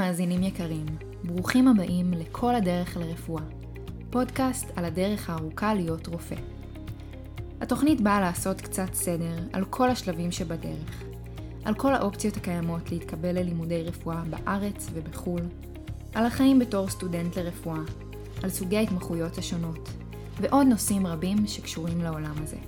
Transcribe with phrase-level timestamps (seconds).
[0.00, 0.86] אהלן מאזינים יקרים,
[1.24, 3.42] ברוכים הבאים לכל הדרך לרפואה,
[4.10, 6.34] פודקאסט על הדרך הארוכה להיות רופא.
[7.60, 11.02] התוכנית באה לעשות קצת סדר על כל השלבים שבדרך,
[11.64, 15.42] על כל האופציות הקיימות להתקבל ללימודי רפואה בארץ ובחו"ל,
[16.14, 17.80] על החיים בתור סטודנט לרפואה,
[18.42, 19.88] על סוגי ההתמחויות השונות,
[20.40, 22.58] ועוד נושאים רבים שקשורים לעולם הזה.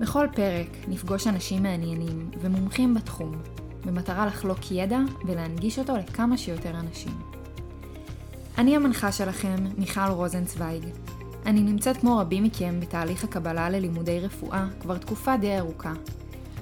[0.00, 3.32] בכל פרק נפגוש אנשים מעניינים ומומחים בתחום,
[3.84, 7.12] במטרה לחלוק ידע ולהנגיש אותו לכמה שיותר אנשים.
[8.58, 10.84] אני המנחה שלכם, מיכל רוזנצוויג.
[11.46, 15.92] אני נמצאת כמו רבים מכם בתהליך הקבלה ללימודי רפואה כבר תקופה די ארוכה,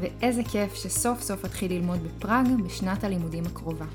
[0.00, 3.86] ואיזה כיף שסוף סוף אתחיל ללמוד בפראג בשנת הלימודים הקרובה.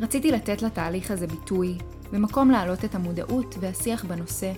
[0.00, 1.78] רציתי לתת לתהליך הזה ביטוי,
[2.12, 4.52] ומקום להעלות את המודעות והשיח בנושא,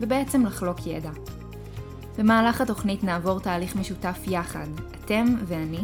[0.00, 1.10] ובעצם לחלוק ידע.
[2.18, 4.66] במהלך התוכנית נעבור תהליך משותף יחד,
[5.04, 5.80] אתם ואני,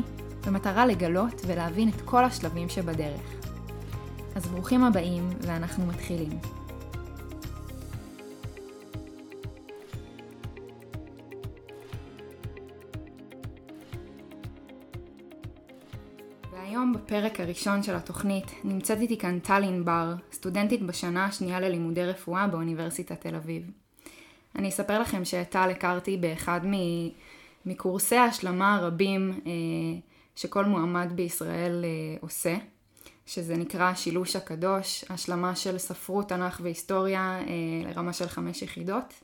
[0.46, 3.20] במטרה לגלות ולהבין את כל השלבים שבדרך.
[4.34, 6.38] אז ברוכים הבאים, ואנחנו מתחילים.
[16.52, 22.46] והיום בפרק הראשון של התוכנית נמצאת איתי כאן טל ענבר, סטודנטית בשנה השנייה ללימודי רפואה
[22.46, 23.70] באוניברסיטת תל אביב.
[24.56, 26.60] אני אספר לכם שאת טל הכרתי באחד
[27.66, 29.52] מקורסי ההשלמה הרבים אה,
[30.36, 32.56] שכל מועמד בישראל אה, עושה,
[33.26, 39.14] שזה נקרא שילוש הקדוש, השלמה של ספרות, תנ"ך והיסטוריה אה, לרמה של חמש יחידות.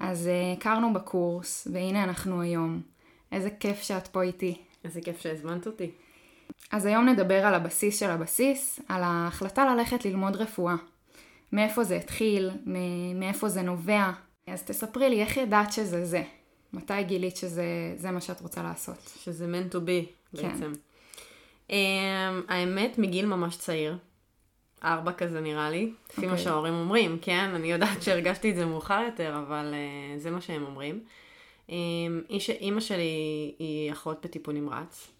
[0.00, 2.80] אז אה, הכרנו בקורס, והנה אנחנו היום.
[3.32, 4.58] איזה כיף שאת פה איתי.
[4.84, 5.90] איזה כיף שהזמנת אותי.
[6.72, 10.74] אז היום נדבר על הבסיס של הבסיס, על ההחלטה ללכת ללמוד רפואה.
[11.52, 12.50] מאיפה זה התחיל,
[13.14, 14.10] מאיפה זה נובע.
[14.46, 16.22] אז תספרי לי, איך ידעת שזה זה?
[16.72, 19.12] מתי גילית שזה מה שאת רוצה לעשות?
[19.24, 20.48] שזה meant to be כן.
[20.48, 20.72] בעצם.
[21.68, 21.74] Um,
[22.48, 23.96] האמת, מגיל ממש צעיר.
[24.84, 26.24] ארבע כזה נראה לי, לפי okay.
[26.24, 26.44] מה אוקיי.
[26.44, 27.50] שההורים אומרים, כן?
[27.54, 31.00] אני יודעת שהרגשתי את זה מאוחר יותר, אבל uh, זה מה שהם אומרים.
[31.68, 31.72] Um,
[32.30, 35.12] איש, אימא שלי היא אחות בטיפול נמרץ,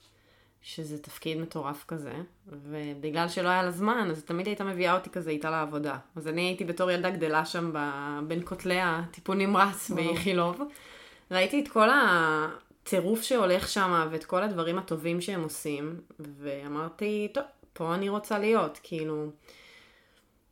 [0.62, 2.12] שזה תפקיד מטורף כזה,
[2.46, 5.98] ובגלל שלא היה לה זמן, אז תמיד הייתה מביאה אותי כזה איתה לעבודה.
[6.16, 7.78] אז אני הייתי בתור ילדה גדלה שם ב...
[8.26, 10.60] בין כותלי הטיפול נמרץ באיכילוב.
[11.30, 11.88] ראיתי את כל
[12.82, 18.78] הטירוף שהולך שם ואת כל הדברים הטובים שהם עושים, ואמרתי, טוב, פה אני רוצה להיות,
[18.82, 19.26] כאילו...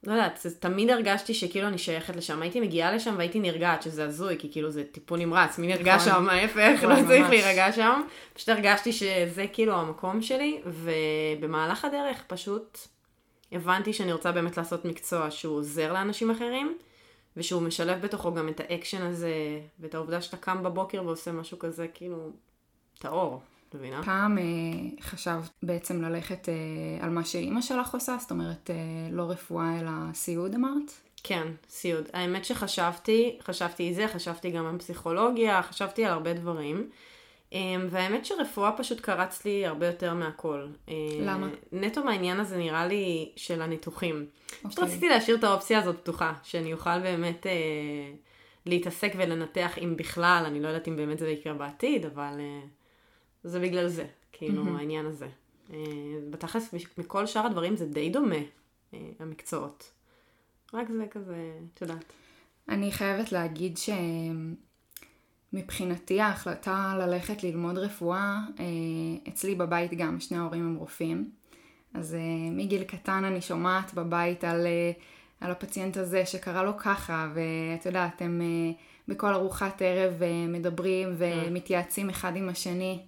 [0.06, 2.42] לא יודעת, תמיד הרגשתי שכאילו אני שייכת לשם.
[2.42, 6.12] הייתי מגיעה לשם והייתי נרגעת, שזה הזוי, כי כאילו זה טיפול נמרץ, מי נרגע נכון.
[6.12, 8.02] שם, ההפך, לא צריך להירגע שם.
[8.34, 12.78] פשוט הרגשתי שזה כאילו המקום שלי, ובמהלך הדרך פשוט
[13.52, 16.78] הבנתי שאני רוצה באמת לעשות מקצוע שהוא עוזר לאנשים אחרים,
[17.36, 21.88] ושהוא משלב בתוכו גם את האקשן הזה, ואת העובדה שאתה קם בבוקר ועושה משהו כזה,
[21.88, 22.30] כאילו,
[22.98, 23.40] טהור.
[23.74, 24.02] מבינה?
[24.04, 24.44] פעם אה,
[25.00, 28.16] חשבת בעצם ללכת אה, על מה שאימא שלך עושה?
[28.20, 28.76] זאת אומרת, אה,
[29.10, 30.92] לא רפואה אלא סיעוד אמרת?
[31.22, 32.08] כן, סיעוד.
[32.12, 36.90] האמת שחשבתי, חשבתי זה, חשבתי גם על פסיכולוגיה, חשבתי על הרבה דברים.
[37.52, 37.58] אה,
[37.90, 40.66] והאמת שרפואה פשוט קרץ לי הרבה יותר מהכל.
[40.88, 41.48] אה, למה?
[41.72, 44.26] נטו מהעניין הזה נראה לי של הניתוחים.
[44.46, 44.84] פשוט אוקיי.
[44.84, 47.52] רציתי להשאיר את האופציה הזאת פתוחה, שאני אוכל באמת אה,
[48.66, 52.40] להתעסק ולנתח אם בכלל, אני לא יודעת אם באמת זה יקרה בעתיד, אבל...
[52.40, 52.60] אה,
[53.44, 54.78] זה בגלל זה, כאילו, mm-hmm.
[54.78, 55.28] העניין הזה.
[55.72, 55.76] אה,
[56.30, 58.36] בתכלס, מכל שאר הדברים זה די דומה,
[58.94, 59.92] אה, המקצועות.
[60.74, 62.12] רק זה כזה, את יודעת.
[62.68, 63.76] אני חייבת להגיד
[65.50, 68.64] שמבחינתי ההחלטה ללכת ללמוד רפואה, אה,
[69.28, 71.30] אצלי בבית גם, שני ההורים הם רופאים.
[71.94, 72.16] אז
[72.50, 74.66] מגיל קטן אני שומעת בבית על,
[75.40, 78.40] על הפציינט הזה שקרה לו ככה, ואת יודעת, הם
[79.08, 83.00] בכל ארוחת ערב מדברים ומתייעצים אחד עם השני.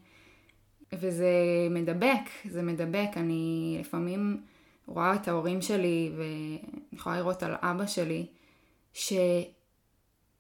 [0.93, 1.29] וזה
[1.71, 3.09] מדבק, זה מדבק.
[3.17, 4.43] אני לפעמים
[4.87, 6.59] רואה את ההורים שלי, ואני
[6.93, 8.27] יכולה לראות על אבא שלי,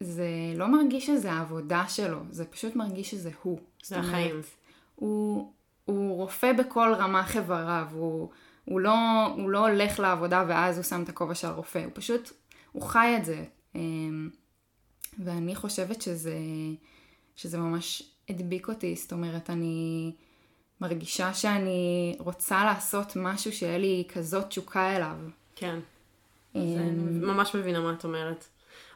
[0.02, 3.58] שזה לא מרגיש שזה העבודה שלו, זה פשוט מרגיש שזה הוא.
[3.84, 4.40] זה החיים.
[4.94, 5.52] הוא,
[5.84, 8.28] הוא רופא בכל רמ"ח איבריו, הוא,
[8.64, 12.30] הוא, לא, הוא לא הולך לעבודה ואז הוא שם את הכובע של הרופא, הוא פשוט,
[12.72, 13.44] הוא חי את זה.
[13.74, 14.30] אמ,
[15.18, 16.38] ואני חושבת שזה,
[17.36, 20.12] שזה ממש הדביק אותי, זאת אומרת, אני...
[20.82, 25.16] מרגישה שאני רוצה לעשות משהו שיהיה לי כזאת תשוקה אליו.
[25.56, 25.78] כן.
[26.54, 26.76] אני
[27.20, 28.44] ממש מבינה מה את אומרת.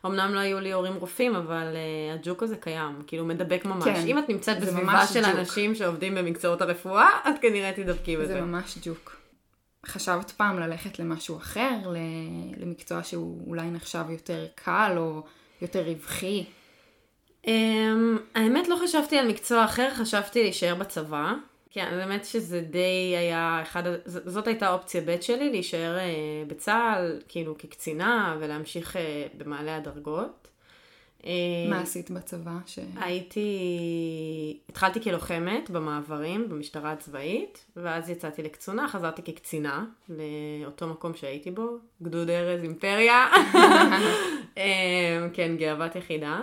[0.06, 3.84] אמנם לא היו לי הורים רופאים, אבל uh, הג'וק הזה קיים, כאילו מדבק ממש.
[3.84, 5.38] כן, אם את נמצאת בסביבה של ג'וק.
[5.38, 8.26] אנשים שעובדים במקצועות הרפואה, את כנראה תדבקי בזה.
[8.26, 9.16] זה ממש ג'וק.
[9.86, 11.74] חשבת פעם ללכת למשהו אחר,
[12.56, 15.22] למקצוע שהוא אולי נחשב יותר קל או
[15.62, 16.44] יותר רווחי?
[17.46, 17.48] Um,
[18.34, 21.32] האמת לא חשבתי על מקצוע אחר, חשבתי להישאר בצבא.
[21.76, 26.04] כן, האמת שזה די היה אחד, זאת הייתה אופציה ב' שלי, להישאר אה,
[26.46, 30.48] בצה"ל, כאילו כקצינה, ולהמשיך אה, במעלה הדרגות.
[31.26, 31.30] אה,
[31.70, 32.52] מה עשית בצבא?
[32.66, 32.78] ש...
[33.00, 33.50] הייתי,
[34.68, 42.30] התחלתי כלוחמת במעברים, במשטרה הצבאית, ואז יצאתי לקצונה, חזרתי כקצינה, לאותו מקום שהייתי בו, גדוד
[42.30, 43.26] ארז אימפריה.
[45.34, 46.40] כן, גאוות יחידה.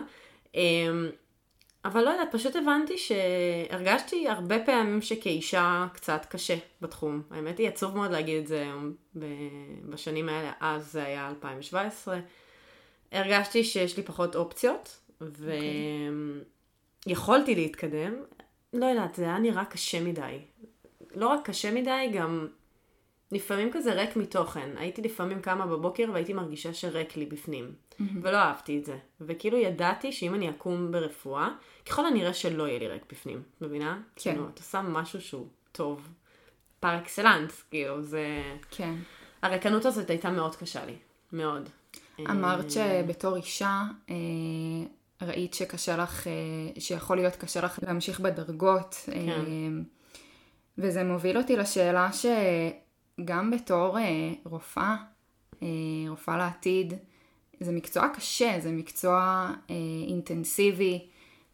[1.86, 7.22] אבל לא יודעת, פשוט הבנתי שהרגשתי הרבה פעמים שכאישה קצת קשה בתחום.
[7.32, 8.94] האמת היא עצוב מאוד להגיד את זה היום
[9.90, 12.20] בשנים האלה, אז זה היה 2017.
[13.12, 15.00] הרגשתי שיש לי פחות אופציות,
[17.06, 17.56] ויכולתי okay.
[17.56, 18.14] להתקדם.
[18.74, 20.40] לא יודעת, זה היה נראה קשה מדי.
[21.16, 22.48] לא רק קשה מדי, גם
[23.34, 24.70] לפעמים כזה ריק מתוכן.
[24.78, 27.72] הייתי לפעמים קמה בבוקר והייתי מרגישה שריק לי בפנים.
[27.72, 28.04] Mm-hmm.
[28.22, 28.98] ולא אהבתי את זה.
[29.22, 31.50] וכאילו ידעתי שאם אני אקום ברפואה,
[31.86, 33.42] ככל הנראה שלא יהיה לי ריק בפנים.
[33.62, 34.00] מבינה?
[34.16, 34.32] כן.
[34.32, 36.08] כאילו, את עושה משהו שהוא טוב.
[36.80, 38.26] פר אקסלנס, כאילו, זה...
[38.72, 38.96] כן.
[39.42, 40.96] הריקנות הזאת הייתה מאוד קשה לי.
[41.34, 41.70] מאוד.
[42.20, 44.16] אמרת שבתור אישה, אה,
[45.22, 46.32] ראית שקשה לך, אה,
[46.82, 48.96] שיכול להיות קשה לך להמשיך בדרגות.
[49.06, 49.30] כן.
[49.30, 49.36] אה,
[50.78, 52.10] וזה מוביל אותי לשאלה
[53.22, 53.98] שגם בתור
[54.46, 54.96] רופאה,
[56.10, 56.94] רופאה לעתיד,
[57.60, 59.50] זה מקצוע קשה, זה מקצוע
[60.08, 61.08] אינטנסיבי,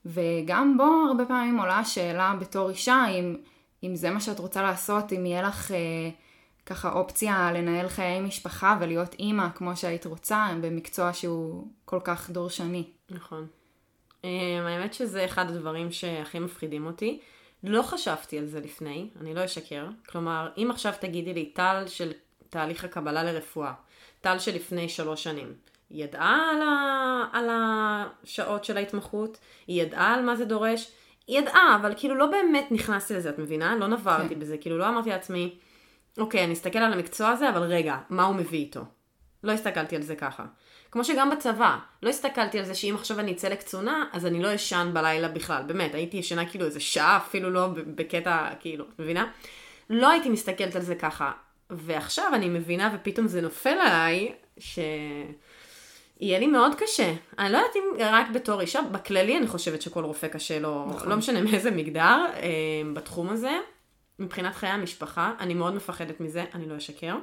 [0.06, 3.36] וגם בו הרבה פעמים עולה השאלה בתור אישה, אם,
[3.84, 5.72] אם זה מה שאת רוצה לעשות, אם יהיה לך...
[6.70, 12.84] ככה אופציה לנהל חיי משפחה ולהיות אימא כמו שהיית רוצה, במקצוע שהוא כל כך דורשני.
[13.10, 13.48] נכון.
[14.24, 14.30] אמ,
[14.68, 17.20] האמת שזה אחד הדברים שהכי מפחידים אותי.
[17.64, 19.88] לא חשבתי על זה לפני, אני לא אשקר.
[20.10, 22.12] כלומר, אם עכשיו תגידי לי טל של
[22.50, 23.74] תהליך הקבלה לרפואה,
[24.22, 25.54] טל של לפני שלוש שנים,
[25.90, 27.26] היא ידעה על, ה...
[27.34, 29.38] על השעות של ההתמחות?
[29.68, 30.92] היא ידעה על מה זה דורש?
[31.28, 33.76] היא ידעה, אבל כאילו לא באמת נכנסתי לזה, את מבינה?
[33.76, 34.40] לא נברתי כן.
[34.40, 35.56] בזה, כאילו לא אמרתי לעצמי,
[36.18, 38.82] אוקיי, אני אסתכל על המקצוע הזה, אבל רגע, מה הוא מביא איתו?
[39.44, 40.46] לא הסתכלתי על זה ככה.
[40.92, 44.56] כמו שגם בצבא, לא הסתכלתי על זה שאם עכשיו אני אצא לקצונה, אז אני לא
[44.56, 45.64] אשן בלילה בכלל.
[45.64, 49.32] באמת, הייתי ישנה כאילו איזה שעה, אפילו לא בקטע, כאילו, מבינה?
[49.90, 51.32] לא הייתי מסתכלת על זה ככה.
[51.70, 54.80] ועכשיו אני מבינה, ופתאום זה נופל עליי, ש...
[56.20, 57.14] יהיה לי מאוד קשה.
[57.40, 61.10] אני לא יודעת אם רק בתור אישה, בכללי אני חושבת שכל רופא קשה לו, נכון.
[61.10, 62.42] לא משנה מאיזה מגדר, אה,
[62.94, 63.52] בתחום הזה.
[64.20, 67.16] מבחינת חיי המשפחה, אני מאוד מפחדת מזה, אני לא אשקר.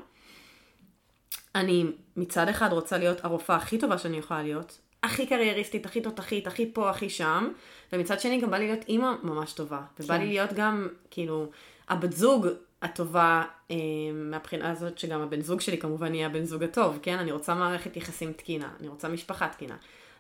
[1.57, 1.85] אני
[2.17, 6.71] מצד אחד רוצה להיות הרופאה הכי טובה שאני יכולה להיות, הכי קרייריסטית, הכי תותחית, הכי
[6.73, 7.49] פה, הכי שם,
[7.93, 9.81] ומצד שני גם בא לי להיות אימא ממש טובה.
[9.97, 10.05] כן.
[10.05, 11.47] ובא לי להיות גם, כאילו,
[11.89, 12.47] הבת זוג
[12.83, 13.77] הטובה אה,
[14.15, 17.19] מהבחינה הזאת, שגם הבן זוג שלי כמובן יהיה הבן זוג הטוב, כן?
[17.19, 19.77] אני רוצה מערכת יחסים תקינה, אני רוצה משפחה תקינה.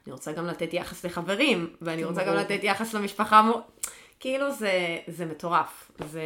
[0.06, 3.50] אני רוצה גם לתת יחס לחברים, ואני כן, רוצה גם לתת יחס למשפחה.
[4.20, 5.90] כאילו זה, זה מטורף.
[6.10, 6.22] זה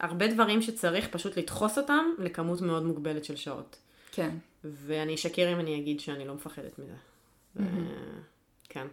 [0.00, 3.76] הרבה דברים שצריך פשוט לדחוס אותם לכמות מאוד מוגבלת של שעות.
[4.12, 4.36] כן.
[4.64, 6.94] ואני אשקר אם אני אגיד שאני לא מפחדת מזה.
[7.56, 7.60] Mm-hmm.
[8.68, 8.86] כן.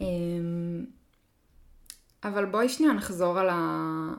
[0.00, 0.84] אמ,
[2.24, 4.14] אבל בואי שנייה נחזור על ה...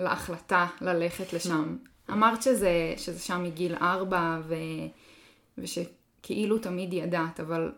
[0.00, 1.76] להחלטה ללכת לשם.
[2.10, 4.54] אמרת שזה, שזה שם מגיל ארבע, ו...
[5.58, 7.72] ושכאילו תמיד ידעת, אבל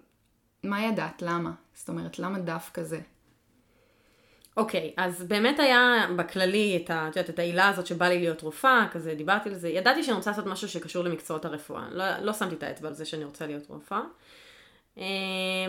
[0.62, 1.23] מה ידעת?
[1.23, 1.52] למה?
[1.75, 3.00] זאת אומרת, למה דווקא זה?
[4.56, 8.18] אוקיי, okay, אז באמת היה בכללי את, ה, את, יודעת, את העילה הזאת שבא לי
[8.18, 12.18] להיות רופאה, כזה דיברתי על זה, ידעתי שאני רוצה לעשות משהו שקשור למקצועות הרפואה, לא,
[12.18, 14.00] לא שמתי את האצבע על זה שאני רוצה להיות רופאה.
[14.96, 15.02] אמ,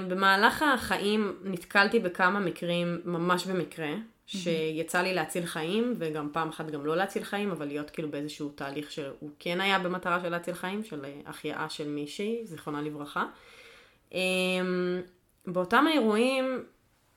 [0.08, 3.90] במהלך החיים נתקלתי בכמה מקרים, ממש במקרה,
[4.26, 8.50] שיצא לי להציל חיים, וגם פעם אחת גם לא להציל חיים, אבל להיות כאילו באיזשהו
[8.50, 13.26] תהליך שהוא כן היה במטרה של להציל חיים, של החייאה של מישהי, זיכרונה לברכה.
[14.12, 15.02] אמ,
[15.48, 16.64] באותם האירועים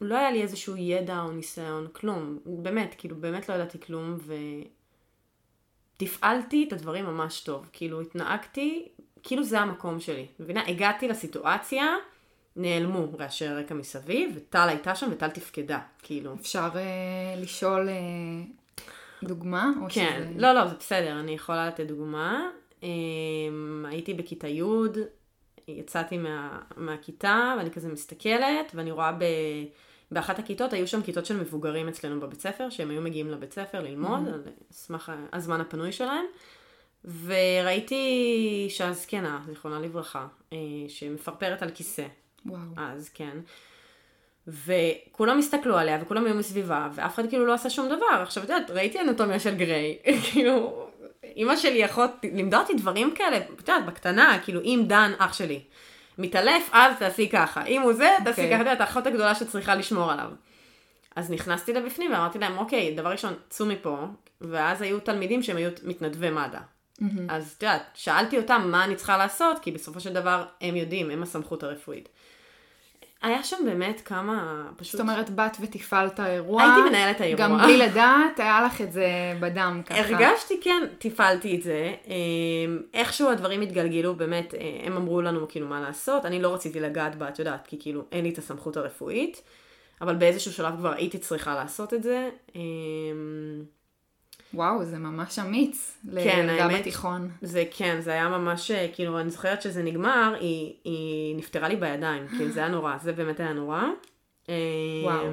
[0.01, 2.39] לא היה לי איזשהו ידע או ניסיון, כלום.
[2.47, 4.19] באמת, כאילו, באמת לא ידעתי כלום,
[5.97, 7.69] ותפעלתי את הדברים ממש טוב.
[7.73, 8.89] כאילו, התנהגתי,
[9.23, 10.27] כאילו זה המקום שלי.
[10.41, 10.63] מבינה?
[10.67, 11.97] הגעתי לסיטואציה,
[12.57, 16.35] נעלמו רעשי רקע מסביב, וטל הייתה שם וטל תפקדה, כאילו.
[16.35, 19.73] אפשר uh, לשאול uh, דוגמה?
[19.89, 20.41] כן, שזה...
[20.41, 22.49] לא, לא, זה בסדר, אני יכולה לתת דוגמה.
[22.81, 22.85] Um,
[23.85, 24.63] הייתי בכיתה י',
[25.69, 29.25] יצאתי מה, מהכיתה, ואני כזה מסתכלת, ואני רואה ב...
[30.11, 33.81] באחת הכיתות היו שם כיתות של מבוגרים אצלנו בבית ספר, שהם היו מגיעים לבית ספר
[33.81, 34.35] ללמוד, mm-hmm.
[34.35, 36.25] על סמך הזמן הפנוי שלהם.
[37.25, 42.07] וראיתי שהזקנה, זיכרונה לברכה, אה, שמפרפרת על כיסא.
[42.47, 42.61] וואו.
[42.77, 43.39] אז כן.
[44.47, 48.23] וכולם הסתכלו עליה וכולם היו מסביבה, ואף אחד כאילו לא עשה שום דבר.
[48.23, 49.99] עכשיו, את יודעת, ראיתי אנטומיה של גריי,
[50.33, 50.87] כאילו,
[51.37, 55.61] אימא שלי אחות לימדה אותי דברים כאלה, את יודעת, בקטנה, כאילו, אם דן, אח שלי,
[56.19, 57.65] מתעלף, אז תעשי ככה.
[57.65, 58.45] אם הוא זה, תעשי okay.
[58.45, 58.65] אוקיי.
[58.65, 60.31] ככה, את האחות הגדולה שצריכה לשמור עליו.
[61.17, 64.07] אז נכנסתי לבפנים ואמרתי להם, אוקיי, דבר ראשון, צאו מפה,
[64.41, 66.59] ואז היו תלמידים שהם היו מתנדבי מד"א.
[66.59, 67.05] Mm-hmm.
[67.29, 71.11] אז את יודעת, שאלתי אותם מה אני צריכה לעשות, כי בסופו של דבר הם יודעים,
[71.11, 72.09] הם הסמכות הרפואית.
[73.23, 74.93] היה שם באמת כמה, פשוט...
[74.93, 76.63] זאת אומרת, באת ותפעלת האירוע.
[76.63, 77.47] הייתי מנהלת האירוע.
[77.47, 79.09] גם בלי לדעת, היה לך את זה
[79.41, 80.01] בדם ככה.
[80.01, 81.95] הרגשתי, כן, תפעלתי את זה.
[82.07, 86.25] אמ, איכשהו הדברים התגלגלו, באמת, אה, הם אמרו לנו כאילו מה לעשות.
[86.25, 89.43] אני לא רציתי לגעת בה, את יודעת, כי כאילו אין לי את הסמכות הרפואית.
[90.01, 92.29] אבל באיזשהו שלב כבר הייתי צריכה לעשות את זה.
[94.55, 97.31] אמ, וואו, זה ממש אמיץ כן, לילדה בתיכון.
[97.43, 101.77] זה כן, זה היה ממש, אה, כאילו, אני זוכרת שזה נגמר, היא, היא נפטרה לי
[101.77, 103.83] בידיים, כאילו, זה היה נורא, זה באמת היה נורא.
[104.49, 104.55] אמ,
[105.05, 105.27] וואו.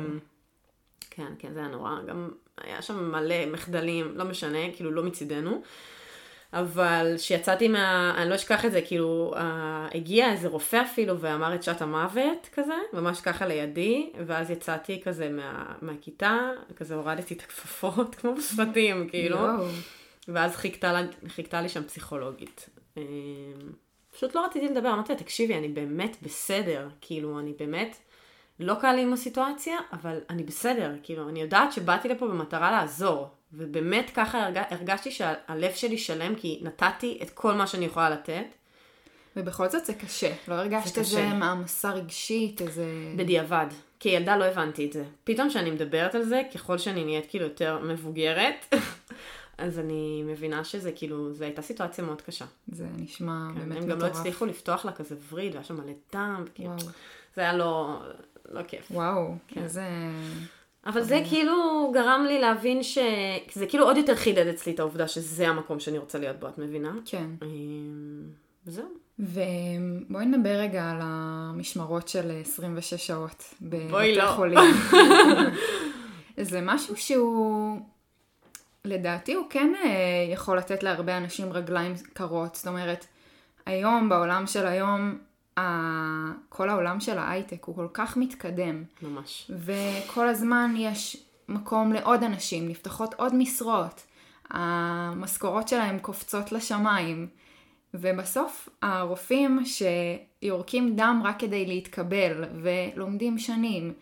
[1.10, 1.92] כן, כן, זה היה נורא.
[2.08, 2.30] גם
[2.62, 5.62] היה שם מלא מחדלים, לא משנה, כאילו, לא מצידנו.
[6.54, 8.16] אבל כשיצאתי מה...
[8.18, 9.40] אני לא אשכח את זה, כאילו, uh,
[9.98, 15.30] הגיע איזה רופא אפילו ואמר את שעת המוות כזה, ממש ככה לידי, ואז יצאתי כזה
[15.30, 19.38] מה, מהכיתה, כזה הורדתי את הכפפות, כמו בסרטים, כאילו.
[20.28, 22.70] ואז חיכתה, חיכתה לי שם פסיכולוגית.
[22.98, 23.04] אמ,
[24.16, 27.98] פשוט לא רציתי לדבר, אמרתי לה, תקשיבי, אני באמת בסדר, כאילו, אני באמת,
[28.60, 33.30] לא קל לי עם הסיטואציה, אבל אני בסדר, כאילו, אני יודעת שבאתי לפה במטרה לעזור,
[33.54, 34.58] ובאמת ככה הרג...
[34.70, 38.46] הרגשתי שהלב שלי שלם, כי נתתי את כל מה שאני יכולה לתת.
[39.36, 40.34] ובכל זאת זה קשה.
[40.48, 42.86] לא הרגשת איזה מעמסה רגשית, איזה...
[43.16, 43.68] בדיעבד.
[44.00, 45.04] כילדה לא הבנתי את זה.
[45.24, 48.74] פתאום כשאני מדברת על זה, ככל שאני נהיית כאילו יותר מבוגרת,
[49.58, 52.46] אז אני מבינה שזה כאילו, זו הייתה סיטואציה מאוד קשה.
[52.68, 53.84] זה נשמע כן, באמת מטורף.
[53.84, 56.76] הם גם לא הצליחו לפתוח לה כזה וריד, והיה שם מלא דם, וכאילו,
[57.36, 58.02] זה היה לא,
[58.52, 58.92] לא כיף.
[58.92, 59.64] וואו, כן.
[59.64, 59.84] איזה...
[60.88, 62.98] אבל זה כאילו גרם לי להבין ש...
[63.54, 66.58] זה כאילו עוד יותר חידד אצלי את העובדה שזה המקום שאני רוצה להיות בו, את
[66.58, 66.94] מבינה?
[67.06, 67.30] כן.
[67.42, 68.24] אמ,
[68.68, 68.86] וזהו.
[69.20, 74.32] ובואי נדבר רגע על המשמרות של 26 שעות בבתי לא.
[74.32, 74.60] חולים.
[76.42, 77.80] זה משהו שהוא,
[78.86, 79.90] לדעתי הוא כן אה,
[80.34, 82.56] יכול לתת להרבה אנשים רגליים קרות.
[82.56, 83.06] זאת אומרת,
[83.66, 85.18] היום, בעולם של היום,
[86.50, 88.84] כל העולם של ההייטק הוא כל כך מתקדם.
[89.02, 89.52] ממש.
[89.66, 91.18] וכל הזמן יש
[91.50, 94.04] מקום לעוד אנשים, נפתחות עוד משרות,
[94.50, 97.28] המשכורות שלהם קופצות לשמיים,
[97.94, 103.94] ובסוף הרופאים שיורקים דם רק כדי להתקבל, ולומדים שנים,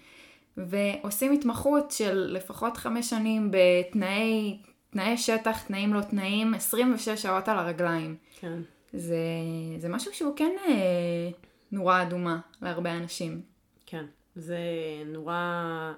[0.58, 4.58] ועושים התמחות של לפחות חמש שנים בתנאי
[4.96, 8.16] תנאי שטח, תנאים לא תנאים, 26 שעות על הרגליים.
[8.40, 8.60] כן.
[8.96, 9.18] זה,
[9.78, 11.30] זה משהו שהוא כן אה,
[11.72, 13.42] נורה אדומה להרבה אנשים.
[13.86, 14.58] כן, זה
[15.06, 15.92] נורא...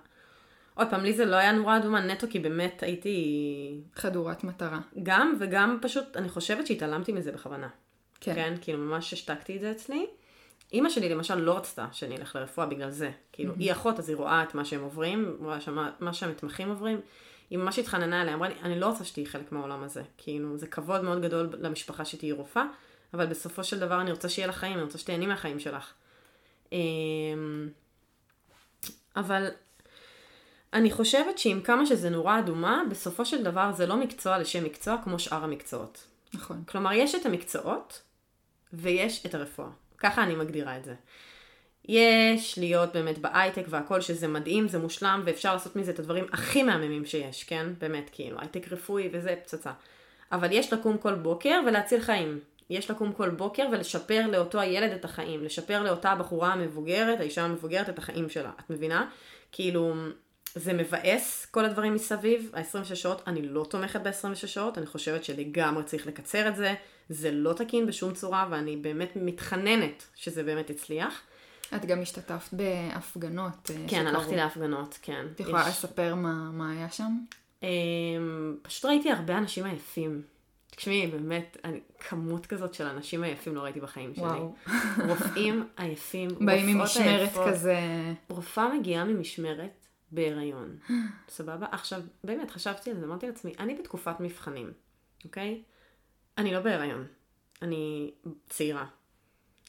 [0.74, 3.82] עוד פעם, לי זה לא היה נורה אדומה נטו, כי באמת הייתי...
[3.96, 4.80] חדורת מטרה.
[5.04, 7.68] גם, וגם פשוט, אני חושבת שהתעלמתי מזה בכוונה.
[8.22, 8.36] כן.
[8.36, 10.06] כן, כאילו ממש השתקתי את זה אצלי.
[10.74, 13.12] אימא שלי למשל לא רצתה שאני אלך לרפואה בגלל זה.
[13.32, 13.60] כאילו, mm-hmm.
[13.60, 17.02] היא אחות, אז היא רואה את מה שהם עוברים, רואה שמה, מה שהמתמחים עוברים.
[17.50, 20.04] היא ממש התחננה אליה, אמרה לי, אני לא רוצה שתהיי חלק מהעולם הזה.
[20.18, 22.66] כאילו, זה כבוד מאוד גדול למשפחה שתהיי רופאה,
[23.14, 25.94] אבל בסופו של דבר אני רוצה שיהיה לך חיים, אני רוצה שתהני מהחיים שלך.
[26.72, 27.70] אמ,
[29.16, 29.48] אבל
[30.74, 34.98] אני חושבת שעם כמה שזה נורה אדומה, בסופו של דבר זה לא מקצוע לשם מקצוע
[35.04, 36.04] כמו שאר המקצועות.
[36.34, 36.64] נכון.
[36.68, 38.02] כלומר, יש את המקצועות
[38.74, 39.70] ויש את הרפואה.
[39.98, 40.96] ככה אני מגדירה את זה.
[41.86, 46.64] יש להיות באמת בהייטק והכל שזה מדהים, זה מושלם ואפשר לעשות מזה את הדברים הכי
[46.64, 47.68] מהממים שיש, כן?
[47.78, 49.72] באמת, כאילו, הייטק רפואי וזה פצצה.
[50.32, 52.40] אבל יש לקום כל בוקר ולהציל חיים.
[52.70, 57.90] יש לקום כל בוקר ולשפר לאותו הילד את החיים, לשפר לאותה הבחורה המבוגרת, האישה המבוגרת
[57.90, 59.10] את החיים שלה, את מבינה?
[59.52, 59.94] כאילו,
[60.56, 65.84] זה מבאס כל הדברים מסביב, ה-26 שעות, אני לא תומכת ב-26 שעות, אני חושבת שלגמרי
[65.84, 66.74] צריך לקצר את זה,
[67.10, 71.22] זה לא תקין בשום צורה, ואני באמת מתחננת שזה באמת יצליח.
[71.76, 73.70] את גם השתתפת בהפגנות.
[73.70, 74.08] אה, כן, שקרו.
[74.08, 75.26] הלכתי להפגנות, כן.
[75.36, 75.68] את יכולה יש...
[75.68, 77.18] לספר מה, מה היה שם?
[77.64, 77.68] אמ,
[78.62, 80.22] פשוט ראיתי הרבה אנשים עייפים.
[80.78, 84.24] תקשיבי, באמת, אני, כמות כזאת של אנשים עייפים לא ראיתי בחיים שלי.
[84.24, 84.56] וואו.
[85.08, 86.66] רופאים עייפים, רופאות עייפות.
[86.66, 87.80] באים ממשמרת כזה.
[88.30, 90.78] רופאה מגיעה ממשמרת בהיריון,
[91.30, 91.66] סבבה?
[91.72, 94.72] עכשיו, באמת, חשבתי על זה, אמרתי לעצמי, אני בתקופת מבחנים,
[95.26, 95.64] אוקיי?
[96.38, 97.08] אני לא בהיריון,
[97.62, 98.12] אני
[98.50, 98.86] צעירה.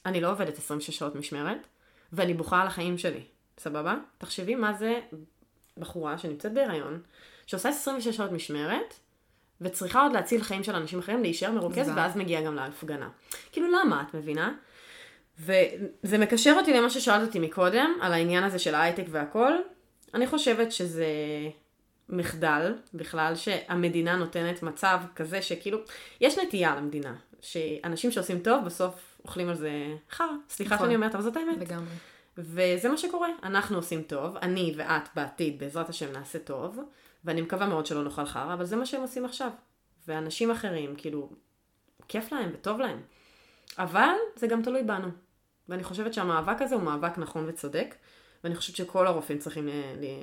[0.06, 1.66] אני לא עובדת 26 שעות משמרת,
[2.12, 3.24] ואני בוכה על החיים שלי,
[3.58, 3.96] סבבה?
[4.18, 5.00] תחשבי מה זה
[5.78, 7.02] בחורה שנמצאת בהיריון,
[7.46, 8.94] שעושה 26 שעות משמרת,
[9.60, 13.08] וצריכה עוד להציל חיים של אנשים אחרים, להישאר מרוכז, ואז מגיעה גם להפגנה.
[13.52, 14.54] כאילו, למה, את מבינה?
[15.40, 19.52] וזה מקשר אותי למה ששאלת אותי מקודם, על העניין הזה של ההייטק והכל.
[20.14, 21.06] אני חושבת שזה
[22.08, 25.78] מחדל, בכלל, שהמדינה נותנת מצב כזה שכאילו,
[26.20, 29.70] יש נטייה למדינה, שאנשים שעושים טוב, בסוף אוכלים על זה
[30.10, 30.26] חרא.
[30.48, 30.86] סליחה נכון.
[30.86, 31.58] שאני אומרת, אבל זאת האמת.
[31.58, 31.94] לגמרי.
[32.38, 36.78] וזה מה שקורה, אנחנו עושים טוב, אני ואת בעתיד בעזרת השם נעשה טוב,
[37.28, 39.50] ואני מקווה מאוד שלא נאכל חרא, אבל זה מה שהם עושים עכשיו.
[40.06, 41.30] ואנשים אחרים, כאילו,
[42.08, 43.00] כיף להם וטוב להם.
[43.78, 45.08] אבל זה גם תלוי בנו.
[45.68, 47.94] ואני חושבת שהמאבק הזה הוא מאבק נכון וצודק,
[48.44, 49.68] ואני חושבת שכל הרופאים צריכים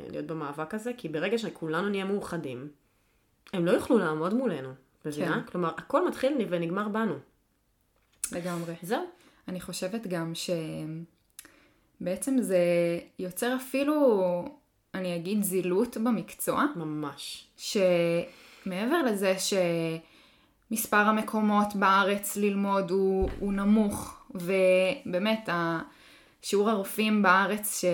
[0.10, 2.70] להיות במאבק הזה, כי ברגע שכולנו נהיה מאוחדים,
[3.54, 4.74] הם לא יוכלו לעמוד מולנו,
[5.06, 5.42] מבינה?
[5.46, 5.52] כן.
[5.52, 7.16] כלומר, הכל מתחיל ונגמר בנו.
[8.32, 8.74] לגמרי.
[8.82, 9.04] זהו.
[9.48, 10.34] אני חושבת גם
[12.02, 12.60] שבעצם זה
[13.20, 13.96] יוצר אפילו,
[14.96, 16.66] אני אגיד, זילות במקצוע.
[16.76, 17.48] ממש.
[17.58, 19.36] שמעבר לזה
[20.70, 25.50] שמספר המקומות בארץ ללמוד הוא, הוא נמוך, ובאמת,
[26.42, 27.86] שיעור הרופאים בארץ ש...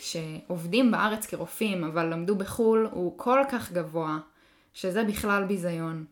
[0.00, 4.18] שעובדים בארץ כרופאים אבל למדו בחו"ל הוא כל כך גבוה,
[4.74, 6.04] שזה בכלל ביזיון.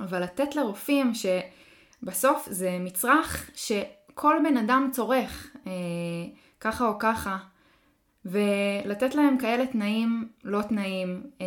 [0.00, 5.72] אבל לתת לרופאים שבסוף זה מצרך שכל בן אדם צורך, אה,
[6.60, 7.38] ככה או ככה,
[8.24, 11.46] ולתת להם כאלה תנאים לא תנאים, אה,